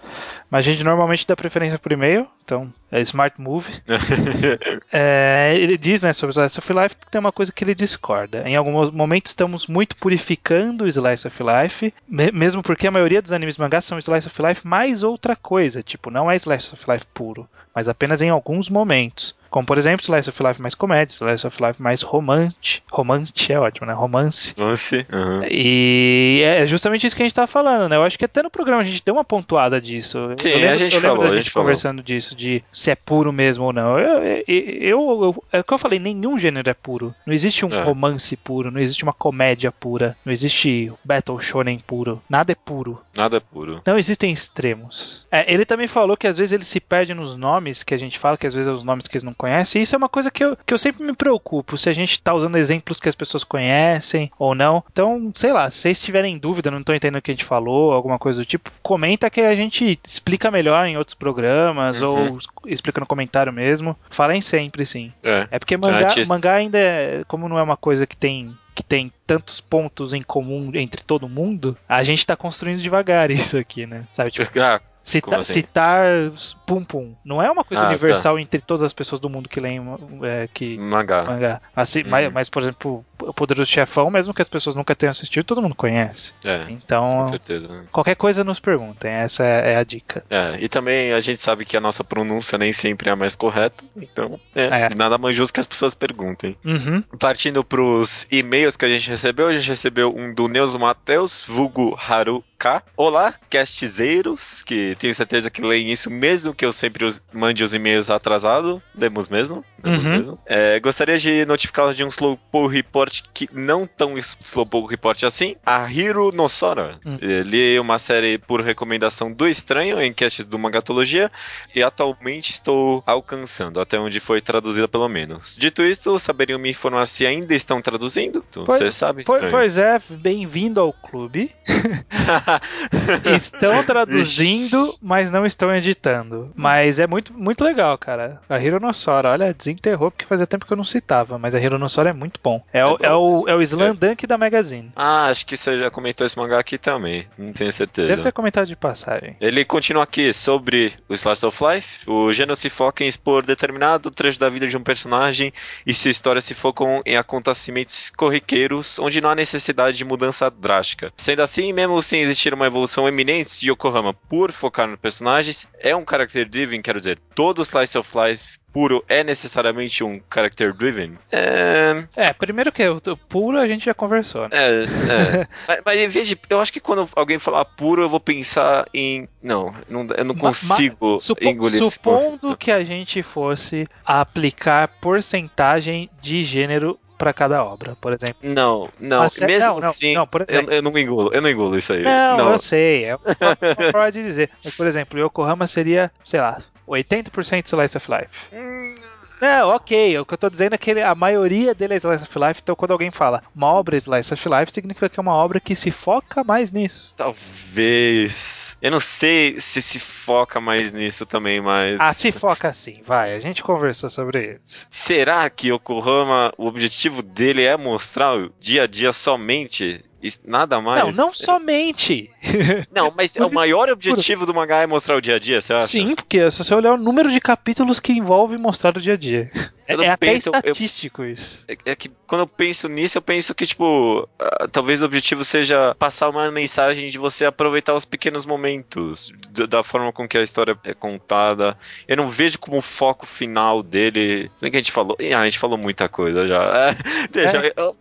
[0.50, 3.72] Mas a gente normalmente dá preferência por e-mail, então é Smart Move.
[4.92, 7.76] é, ele diz, né, sobre o Slice of Life que tem uma coisa que ele
[7.76, 8.48] discorda.
[8.48, 13.32] Em alguns momentos estamos muito purificando o Slice of Life, mesmo porque a maioria dos
[13.32, 15.82] animes mangás são Slice of Life mais outra coisa.
[15.82, 19.40] Tipo, não é Slice of Life puro, mas apenas em alguns momentos.
[19.52, 22.82] Como, por exemplo, Slice of Life mais comédia, Slice of Life mais romance.
[22.90, 23.94] Romance é ótimo, né?
[23.94, 24.56] Romance.
[24.58, 25.06] Romance.
[25.12, 25.44] Uhum.
[25.44, 27.98] E é justamente isso que a gente tava falando, né?
[27.98, 30.18] Eu acho que até no programa a gente deu uma pontuada disso.
[30.38, 31.26] Sim, eu lembro, a gente eu falou.
[31.26, 32.06] a gente, conversando falou.
[32.06, 34.00] disso, de se é puro mesmo ou não.
[34.00, 37.14] Eu, eu, eu, eu, é o que eu falei, nenhum gênero é puro.
[37.26, 37.82] Não existe um é.
[37.82, 42.22] romance puro, não existe uma comédia pura, não existe battle shonen puro.
[42.30, 43.02] Nada é puro.
[43.14, 43.82] Nada é puro.
[43.86, 45.28] Não existem extremos.
[45.30, 48.18] É, ele também falou que às vezes ele se perde nos nomes que a gente
[48.18, 49.80] fala, que às vezes é os nomes que eles não conhece.
[49.80, 52.12] E isso é uma coisa que eu, que eu sempre me preocupo, se a gente
[52.12, 54.84] está usando exemplos que as pessoas conhecem ou não.
[54.92, 57.92] Então, sei lá, se vocês tiverem dúvida, não estão entendendo o que a gente falou,
[57.92, 62.34] alguma coisa do tipo, comenta que a gente explica melhor em outros programas uhum.
[62.34, 62.38] ou
[62.68, 63.98] explica no comentário mesmo.
[64.12, 65.12] Falem sempre, sim.
[65.24, 66.28] É, é porque mangá, Antes...
[66.28, 70.22] mangá ainda é, como não é uma coisa que tem que tem tantos pontos em
[70.22, 74.06] comum entre todo mundo, a gente tá construindo devagar isso aqui, né?
[74.14, 74.32] Sabe?
[74.32, 75.54] Tipo, ah, Cita, assim?
[75.54, 76.32] Citar
[76.66, 77.16] Pum Pum.
[77.26, 77.90] Não é uma coisa ah, tá.
[77.90, 78.42] universal tá.
[78.42, 79.82] entre todas as pessoas do mundo que leem
[80.24, 81.24] é, que, mangá.
[81.24, 81.62] mangá.
[81.76, 82.10] Assim, uhum.
[82.10, 85.62] mas, mas, por exemplo, o Poderoso Chefão, mesmo que as pessoas nunca tenham assistido, todo
[85.62, 86.34] mundo conhece.
[86.44, 87.68] É, então, com certeza.
[87.68, 87.84] Né?
[87.92, 90.24] qualquer coisa nos perguntem, essa é, é, a dica.
[90.30, 93.36] É, e também a gente sabe que a nossa pronúncia nem sempre é a mais
[93.36, 94.90] correta, então é, é.
[94.96, 96.56] nada mais justo que as pessoas perguntem.
[96.64, 97.04] Uhum.
[97.20, 101.98] Partindo pros e-mails que a gente recebeu, a gente recebeu um do Neuso Matheus, vulgo
[102.08, 102.84] Haru K.
[102.96, 107.74] Olá, castzeiros, que tenho certeza que leem isso mesmo que eu sempre os, mande os
[107.74, 108.80] e-mails atrasado.
[108.96, 109.66] Lemos mesmo.
[109.84, 110.12] Lemos uhum.
[110.12, 110.40] mesmo.
[110.46, 115.56] É, gostaria de notificá-los de um Slowpoke Report que não tão Slowpoke Report assim.
[115.66, 117.00] A Hiro Nosora.
[117.04, 117.18] Uhum.
[117.44, 121.32] Li uma série por recomendação do Estranho em casts do Mangatologia
[121.74, 125.56] e atualmente estou alcançando, até onde foi traduzida pelo menos.
[125.58, 128.46] Dito isto, saberiam me informar se ainda estão traduzindo?
[128.54, 129.50] Você sabe, Estranho.
[129.50, 131.52] Pois é, bem-vindo ao clube.
[133.36, 136.52] estão traduzindo, mas não estão editando.
[136.56, 138.42] Mas é muito, muito legal, cara.
[138.50, 142.14] A Hironossora, olha, desenterrou porque fazia tempo que eu não citava, mas a Hironossora é
[142.14, 142.64] muito bom.
[142.74, 144.92] É, é, o, é, o, é o Slam Dunk da Magazine.
[144.96, 147.28] Ah, acho que você já comentou esse mangá aqui também.
[147.38, 148.08] Não tenho certeza.
[148.08, 149.36] Deve ter comentado de passagem.
[149.40, 152.10] Ele continua aqui sobre o Slice of Life.
[152.10, 155.54] O gênero se foca em expor determinado trecho da vida de um personagem
[155.86, 161.14] e sua história se focam em acontecimentos corriqueiros onde não há necessidade de mudança drástica.
[161.18, 165.68] Sendo assim, mesmo sem existir existir uma evolução eminente de Yokohama por focar nos personagens,
[165.80, 170.74] é um character driven, quero dizer, todo Slice of Life puro é necessariamente um character
[170.74, 171.18] driven?
[171.32, 174.44] É, é primeiro que o puro a gente já conversou.
[174.44, 174.50] Né?
[174.54, 175.48] É, é.
[175.68, 176.40] mas, mas em vez de.
[176.50, 179.28] Eu acho que quando alguém falar puro, eu vou pensar em.
[179.44, 186.10] Não, não eu não consigo ma, supo, engolir Supondo que a gente fosse aplicar porcentagem
[186.22, 188.38] de gênero para cada obra, por exemplo.
[188.42, 191.50] Não, não, Mas, mesmo não, assim, não, por exemplo, eu, eu, não engulo, eu não
[191.52, 192.02] engulo isso aí.
[192.02, 192.52] Não, não.
[192.54, 194.50] eu sei, é uma forma de dizer.
[194.66, 198.30] Mas, por exemplo, Yokohama seria, sei lá, 80% Slice of Life.
[198.52, 198.96] Hum.
[199.40, 200.18] É, ok.
[200.18, 202.60] O que eu tô dizendo é que ele, a maioria dele é Slice of Life,
[202.64, 205.76] então quando alguém fala uma obra Slice of Life, significa que é uma obra que
[205.76, 207.14] se foca mais nisso.
[207.16, 208.71] Talvez.
[208.82, 211.98] Eu não sei se se foca mais nisso também, mas.
[212.00, 213.36] Ah, se foca sim, vai.
[213.36, 214.88] A gente conversou sobre isso.
[214.90, 220.04] Será que Yokohama, o objetivo dele é mostrar o dia a dia somente
[220.46, 221.16] Nada mais.
[221.16, 222.30] Não, não somente.
[222.92, 225.88] Não, mas o maior objetivo do mangá é mostrar o dia a dia, você acha?
[225.88, 229.18] Sim, porque se você olhar o número de capítulos que envolve mostrar o dia a
[229.18, 229.52] dia.
[230.00, 231.66] É, é até estatístico eu, isso.
[231.68, 235.44] É, é, que quando eu penso nisso, eu penso que, tipo, uh, talvez o objetivo
[235.44, 239.34] seja passar uma mensagem de você aproveitar os pequenos momentos,
[239.68, 241.78] da forma com que a história é contada.
[242.08, 244.50] Eu não vejo como o foco final dele.
[244.60, 245.18] Como que a gente falou?
[245.36, 246.96] Ah, a gente falou muita coisa já.
[247.32, 247.74] deixa, é.
[247.76, 247.98] eu,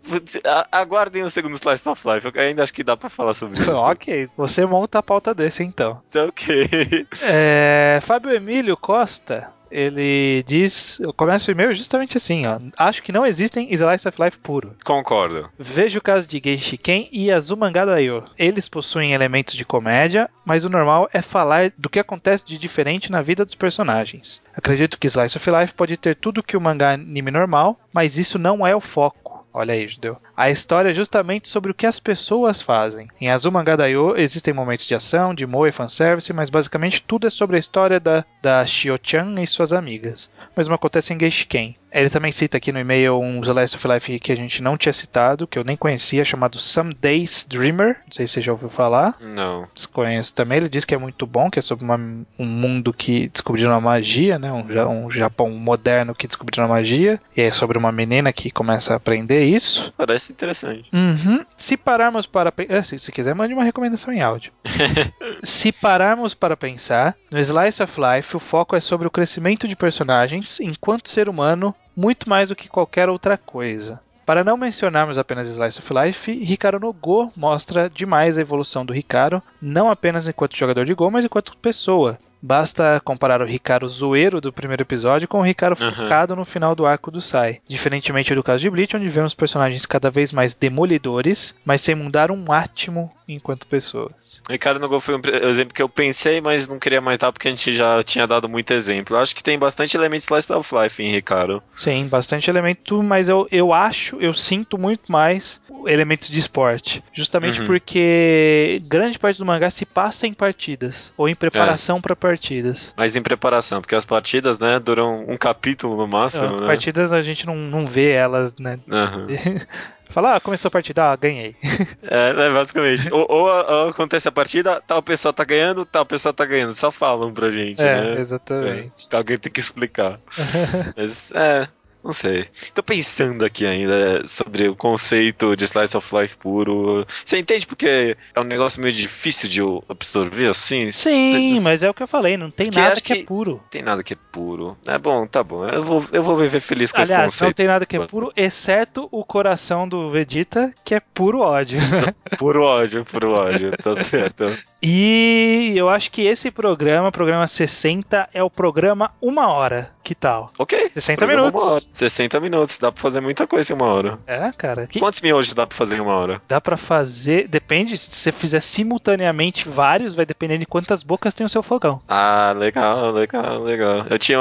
[0.71, 2.27] aguardem o segundo Slice of Life.
[2.35, 3.71] Eu ainda acho que dá pra falar sobre isso.
[3.73, 6.01] ok, você monta a pauta desse então.
[6.11, 6.69] Tá ok.
[7.23, 10.99] É, Fábio Emílio Costa ele diz.
[11.01, 12.59] Eu começo o e-mail justamente assim, ó.
[12.77, 14.75] Acho que não existem Slice of Life puro.
[14.85, 15.49] Concordo.
[15.59, 18.25] Vejo o caso de Genshiken e Azumanga Daioh.
[18.37, 23.11] Eles possuem elementos de comédia, mas o normal é falar do que acontece de diferente
[23.13, 24.43] na vida dos personagens.
[24.57, 28.39] Acredito que Slice of Life pode ter tudo que o mangá anime normal, mas isso
[28.39, 29.40] não é o foco.
[29.53, 30.17] Olha aí, Judeu.
[30.37, 33.09] A história é justamente sobre o que as pessoas fazem.
[33.21, 37.57] Em Azuma Gadaio existem momentos de ação, de moe fanservice, mas basicamente tudo é sobre
[37.57, 40.31] a história da, da Shio-chan e suas amigas.
[40.55, 41.77] O mesmo acontece em Geishiken.
[41.93, 44.77] Ele também cita aqui no e-mail um The Last of Life que a gente não
[44.77, 47.97] tinha citado, que eu nem conhecia, chamado Some Days Dreamer.
[48.07, 49.17] Não sei se você já ouviu falar.
[49.21, 49.69] Não.
[49.75, 50.59] Desconheço também.
[50.59, 51.97] Ele diz que é muito bom, que é sobre uma,
[52.39, 54.53] um mundo que descobriram a magia, né?
[54.53, 57.21] Um, um Japão moderno que descobriram a magia.
[57.37, 59.93] E é sobre uma menina que começa a aprender isso.
[59.97, 60.89] Parece interessante.
[60.93, 61.45] Uhum.
[61.57, 62.53] Se pararmos para.
[62.57, 64.53] Eh, se, se quiser, mande uma recomendação em áudio.
[65.43, 69.77] se pararmos para pensar, no Slice of Life o foco é sobre o crescimento de
[69.77, 74.01] personagens enquanto ser humano muito mais do que qualquer outra coisa.
[74.25, 78.93] Para não mencionarmos apenas Slice of Life, Ricardo no Go mostra demais a evolução do
[78.93, 82.19] Ricardo, não apenas enquanto jogador de Go, mas enquanto pessoa.
[82.43, 85.93] Basta comparar o Ricardo zoeiro do primeiro episódio com o Ricardo uhum.
[85.93, 87.61] focado no final do arco do Sai.
[87.69, 92.31] Diferentemente do caso de Bleach, onde vemos personagens cada vez mais demolidores, mas sem mudar
[92.31, 94.43] um átimo enquanto pessoas.
[94.49, 97.49] Ricardo no Gol foi um exemplo que eu pensei, mas não queria mais dar porque
[97.49, 99.17] a gente já tinha dado muito exemplo.
[99.17, 101.63] Eu acho que tem bastante elementos Slice of Life em Ricardo.
[101.77, 107.03] Sim, bastante elemento, mas eu, eu acho, eu sinto muito mais elementos de esporte.
[107.13, 107.67] Justamente uhum.
[107.67, 112.01] porque grande parte do mangá se passa em partidas, ou em preparação é.
[112.01, 112.93] para partidas.
[112.97, 116.49] Mas em preparação, porque as partidas, né, duram um capítulo no máximo.
[116.49, 116.67] As né?
[116.67, 118.79] partidas a gente não, não vê elas, né?
[118.89, 119.27] Uhum.
[120.11, 121.55] Fala, ah, começou a partida, ah, ganhei.
[122.03, 123.13] É, é basicamente.
[123.13, 126.75] ou, ou, ou, acontece a partida, tal pessoa tá ganhando, tal pessoa tá ganhando.
[126.75, 128.21] Só falam pra gente, é, né?
[128.21, 129.09] Exatamente.
[129.11, 130.21] É, alguém tem que explicar.
[130.97, 131.69] Mas, é,
[132.03, 132.47] não sei.
[132.75, 137.07] Tô pensando aqui ainda sobre o conceito de Slice of Life puro.
[137.25, 140.91] Você entende porque é um negócio meio difícil de absorver assim?
[140.91, 143.63] Sim, mas é o que eu falei, não tem nada que, que, é puro.
[143.71, 144.77] Tem nada que é puro.
[144.87, 145.67] É bom, tá bom.
[145.67, 147.49] Eu vou, eu vou viver feliz com Aliás, esse conceito.
[147.49, 151.79] não tem nada que é puro, exceto o coração do Vegeta, que é puro ódio.
[152.39, 154.57] puro ódio, puro ódio, tá certo.
[154.83, 159.91] E eu acho que esse programa, programa 60, é o programa Uma Hora.
[160.03, 160.51] Que tal?
[160.59, 160.91] Ok.
[160.91, 161.89] 60 minutos.
[161.93, 164.19] 60 minutos, dá pra fazer muita coisa em uma hora.
[164.27, 164.87] É, cara.
[164.87, 164.99] Que...
[164.99, 166.43] Quantos miojos dá pra fazer em uma hora?
[166.49, 167.47] Dá pra fazer.
[167.47, 172.01] Depende, se você fizer simultaneamente vários, vai depender de quantas bocas tem o seu fogão.
[172.09, 174.07] Ah, legal, legal, legal.
[174.09, 174.39] Eu tinha.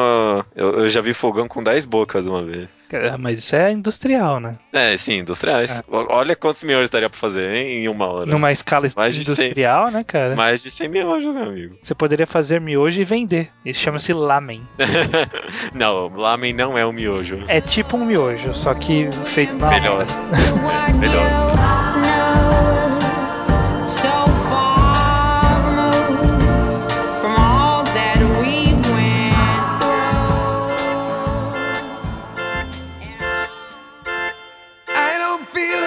[0.55, 2.87] Eu, eu já vi fogão com 10 bocas uma vez.
[2.91, 4.55] É, mas isso é industrial, né?
[4.71, 5.79] É, sim, industriais.
[5.79, 5.83] É.
[5.89, 8.25] Olha quantos miojos daria pra fazer hein, em uma hora.
[8.25, 10.28] Numa escala Mais industrial, 100, né, cara?
[10.35, 11.75] Mais de 100 miojos, meu amigo.
[11.81, 13.49] Você poderia fazer miojo e vender.
[13.65, 14.67] Isso chama-se lamen.
[15.73, 17.43] não, lamen não é um miojo.
[17.47, 20.05] É tipo um miojo, só que feito na Melhor.
[20.99, 21.49] Melhor.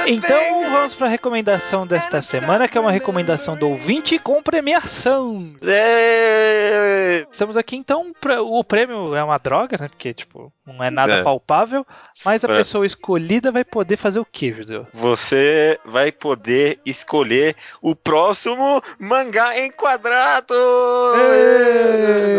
[0.06, 0.41] Então
[0.82, 5.54] vamos para a recomendação desta semana, que é uma recomendação do ouvinte com premiação.
[5.62, 7.24] É.
[7.30, 9.86] Estamos aqui então, pra, o prêmio é uma droga, né?
[9.86, 11.22] Porque, tipo, não é nada é.
[11.22, 11.86] palpável,
[12.24, 12.56] mas a é.
[12.56, 14.84] pessoa escolhida vai poder fazer o que, Judeu?
[14.92, 20.52] Você vai poder escolher o próximo mangá enquadrado!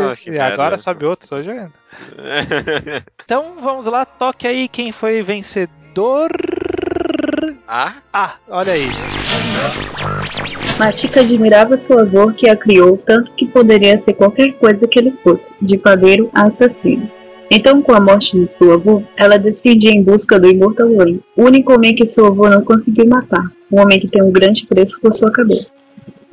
[0.01, 1.71] Nossa, e agora sobe outro, hoje ainda.
[3.23, 6.29] então vamos lá, toque aí quem foi vencedor.
[7.67, 7.93] Ah?
[8.13, 8.87] Ah, olha aí.
[10.77, 15.13] Matica admirava seu avô que a criou tanto que poderia ser qualquer coisa que ele
[15.23, 17.09] fosse, de padeiro a assassino.
[17.49, 21.19] Então, com a morte de seu avô, ela decide ir em busca do Imortal Rain,
[21.35, 24.65] o único homem que seu avô não conseguiu matar, um homem que tem um grande
[24.65, 25.67] preço por sua cabeça.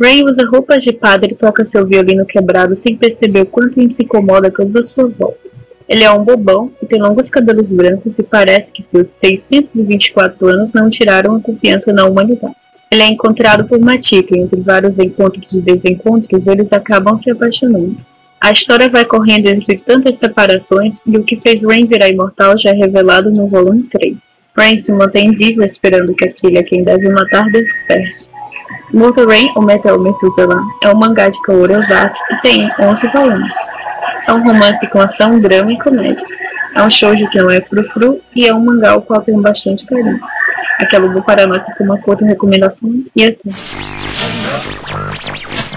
[0.00, 3.94] Rain usa roupas de padre e toca seu violino quebrado sem perceber o quanto ele
[3.94, 5.50] se incomoda com a sua volta.
[5.90, 10.72] Ele é um bobão e tem longos cabelos brancos e parece que seus 624 anos
[10.72, 12.54] não tiraram a confiança na humanidade.
[12.88, 17.96] Ele é encontrado por Matika e entre vários encontros e desencontros eles acabam se apaixonando.
[18.40, 22.70] A história vai correndo entre tantas separações e o que fez Rain virar imortal já
[22.70, 24.16] é revelado no volume 3.
[24.56, 28.28] Rain se mantém vivo esperando que aquele a quem deve matar desperte.
[28.94, 33.79] Mortal Rain, ou Metal Methuselah, é um mangá de Kaoru Ozaki e tem 11 volumes.
[34.26, 36.24] É um romance com ação, drama e comédia.
[36.74, 39.84] É um shoujo que não é frufru e é um mangá ao qual tenho bastante
[39.86, 40.20] carinho.
[40.80, 44.09] Aquela do Paraná com uma outra recomendação e assim.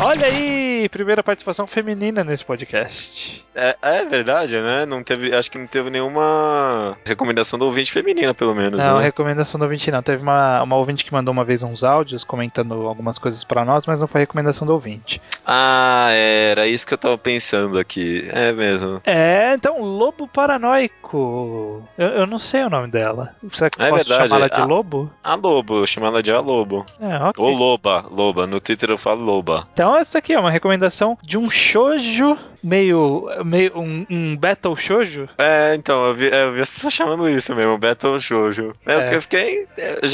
[0.03, 3.43] Olha aí, primeira participação feminina nesse podcast.
[3.55, 4.85] É, é, verdade, né?
[4.85, 8.83] Não teve, acho que não teve nenhuma recomendação do ouvinte feminina, pelo menos.
[8.83, 9.03] Não, né?
[9.03, 10.01] recomendação do ouvinte não.
[10.01, 13.85] Teve uma, uma ouvinte que mandou uma vez uns áudios comentando algumas coisas para nós,
[13.85, 15.21] mas não foi recomendação do ouvinte.
[15.45, 18.27] Ah, era isso que eu tava pensando aqui.
[18.31, 19.01] É mesmo.
[19.05, 21.87] É, então, Lobo Paranoico.
[21.97, 23.35] Eu, eu não sei o nome dela.
[23.53, 25.11] Será que eu é posso ela de a, Lobo?
[25.23, 26.85] A Lobo, eu chamo ela de A Lobo.
[26.99, 27.43] É, ok.
[27.43, 28.47] Ou Loba, Loba.
[28.47, 29.67] No Twitter eu falo Loba.
[29.73, 35.27] Então, essa aqui é uma recomendação de um shoujo meio, meio um, um Battle Shoujo?
[35.37, 38.71] É, então, eu vi, eu vi as pessoas chamando isso mesmo, Battle Shoujo.
[38.85, 39.15] É, é.
[39.15, 39.67] Eu fiquei.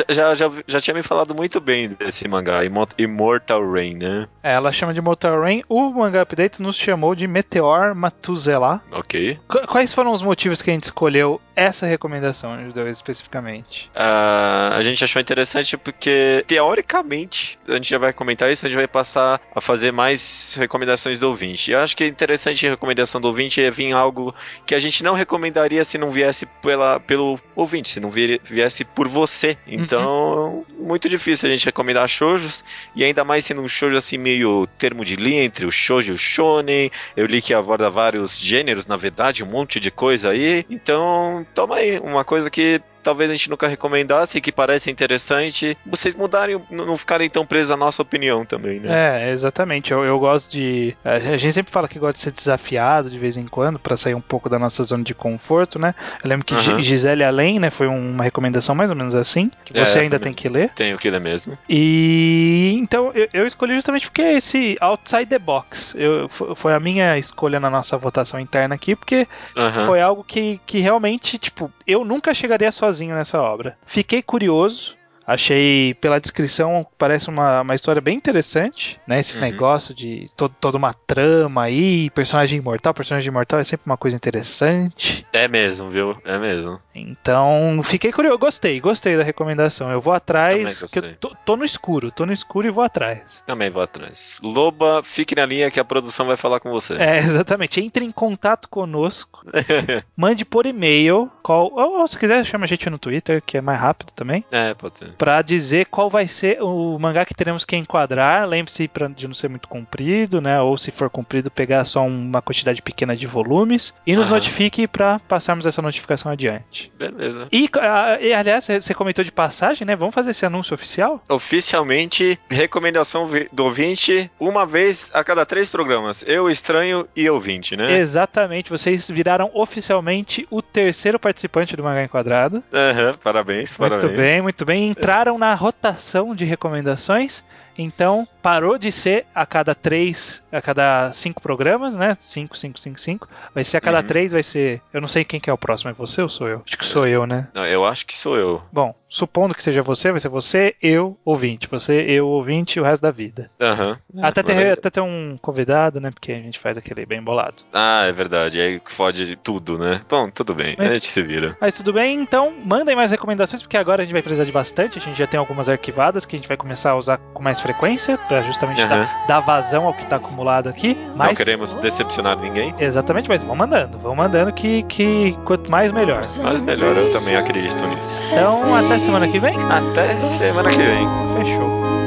[0.10, 2.62] Já, já, já tinha me falado muito bem desse mangá,
[2.98, 4.28] Immortal Rain, né?
[4.42, 5.64] É, ela chama de Immortal Rain.
[5.70, 8.82] O Manga Updates nos chamou de Meteor Matuzela.
[8.92, 9.38] Ok.
[9.48, 13.90] Qu quais foram os motivos que a gente escolheu essa recomendação, Judeu, especificamente?
[13.96, 18.78] Uh, a gente achou interessante porque, teoricamente, a gente já vai comentar isso, a gente
[18.78, 21.72] vai passar a fazer mais recomendações do ouvinte.
[21.72, 24.34] Eu acho que é interessante interessante a recomendação do ouvinte é vir algo
[24.66, 29.08] que a gente não recomendaria se não viesse pela, pelo ouvinte, se não viesse por
[29.08, 29.58] você.
[29.68, 30.86] Então, uhum.
[30.86, 32.64] muito difícil a gente recomendar shoujos,
[32.96, 36.16] e ainda mais sendo um shoujo assim meio termo de linha entre o shoujo e
[36.16, 36.92] o shonen.
[37.16, 40.66] Eu li que aborda vários gêneros, na verdade, um monte de coisa aí.
[40.70, 46.16] Então, toma aí, uma coisa que talvez a gente nunca recomendasse, que parece interessante, vocês
[46.16, 49.28] mudarem, não ficarem tão presos à nossa opinião também, né?
[49.28, 49.92] É, exatamente.
[49.92, 50.96] Eu, eu gosto de.
[51.04, 54.16] A gente sempre fala que gosta de ser desafiado de vez em quando, para sair
[54.16, 55.96] um pouco da nossa zona de conforto, né?
[56.24, 56.82] Eu lembro que uhum.
[56.82, 60.34] Gisele Além, né, foi uma recomendação mais ou menos assim, que você é, ainda tem
[60.34, 60.70] que ler.
[60.76, 61.58] Tenho que ler mesmo.
[61.68, 67.18] E então eu, eu escolhi justamente porque esse Outside the Box eu, foi a minha
[67.18, 69.86] escolha na nossa votação interna aqui, porque uhum.
[69.86, 73.78] foi algo que, que realmente, tipo, eu nunca chegaria sozinho sozinho nessa obra.
[73.86, 74.98] Fiquei curioso
[75.30, 79.20] Achei, pela descrição, parece uma, uma história bem interessante, né?
[79.20, 79.42] Esse uhum.
[79.42, 82.96] negócio de todo, toda uma trama aí, personagem imortal.
[82.96, 85.24] Personagem imortal é sempre uma coisa interessante.
[85.32, 86.18] É mesmo, viu?
[86.26, 86.80] É mesmo.
[86.96, 88.40] Então, fiquei curioso.
[88.40, 89.92] Gostei, gostei da recomendação.
[89.92, 93.44] Eu vou atrás, porque eu tô, tô, no escuro, tô no escuro e vou atrás.
[93.46, 94.40] Também vou atrás.
[94.42, 96.96] Loba, fique na linha que a produção vai falar com você.
[96.96, 97.80] É, exatamente.
[97.80, 99.46] Entre em contato conosco.
[100.18, 101.30] mande por e-mail.
[101.44, 104.44] Qual, ou se quiser, chama a gente no Twitter, que é mais rápido também.
[104.50, 108.48] É, pode ser para dizer qual vai ser o mangá que teremos que enquadrar.
[108.48, 110.62] Lembre-se de não ser muito comprido, né?
[110.62, 114.36] Ou se for comprido, pegar só uma quantidade pequena de volumes e nos Aham.
[114.36, 116.90] notifique para passarmos essa notificação adiante.
[116.98, 117.50] Beleza.
[117.52, 119.94] E, ah, e, aliás, você comentou de passagem, né?
[119.94, 121.22] Vamos fazer esse anúncio oficial?
[121.28, 126.24] Oficialmente, recomendação do ouvinte uma vez a cada três programas.
[126.26, 128.00] Eu, estranho e ouvinte, né?
[128.00, 128.70] Exatamente.
[128.70, 132.64] Vocês viraram oficialmente o terceiro participante do Mangá Enquadrado.
[132.74, 134.04] Aham, parabéns, parabéns.
[134.04, 137.44] Muito bem, muito bem entraram na rotação de recomendações
[137.82, 142.14] então, parou de ser a cada três, a cada cinco programas, né?
[142.20, 143.28] Cinco, cinco, cinco, cinco.
[143.56, 144.06] Vai ser a cada uhum.
[144.06, 144.82] três, vai ser.
[144.92, 146.62] Eu não sei quem que é o próximo, é você ou sou eu?
[146.66, 147.48] Acho que sou eu, né?
[147.54, 148.62] Não, eu acho que sou eu.
[148.70, 151.68] Bom, supondo que seja você, vai ser você, eu, ouvinte.
[151.70, 153.50] Você, eu, ouvinte e o resto da vida.
[153.60, 153.98] Aham.
[154.14, 154.24] Uhum.
[154.24, 156.12] Até, ter, até ter um convidado, né?
[156.12, 157.64] Porque a gente faz aquele bem bolado.
[157.74, 158.62] Ah, é verdade.
[158.62, 160.02] Aí fode tudo, né?
[160.08, 160.76] Bom, tudo bem.
[160.78, 161.58] Mas, a gente se vira.
[161.60, 165.00] Mas tudo bem, então mandem mais recomendações, porque agora a gente vai precisar de bastante.
[165.00, 167.60] A gente já tem algumas arquivadas que a gente vai começar a usar com mais
[167.60, 168.90] frequência, para justamente uhum.
[168.90, 170.96] dar, dar, vazão ao que está acumulado aqui.
[171.16, 171.30] Mas...
[171.30, 172.74] Não queremos decepcionar ninguém.
[172.78, 176.22] Exatamente, mas vão mandando, vão mandando que, que quanto mais melhor.
[176.44, 178.16] Mais melhor, eu também acredito nisso.
[178.32, 179.56] Então, até semana que vem?
[179.70, 181.08] Até semana que vem.
[181.38, 181.99] Fechou.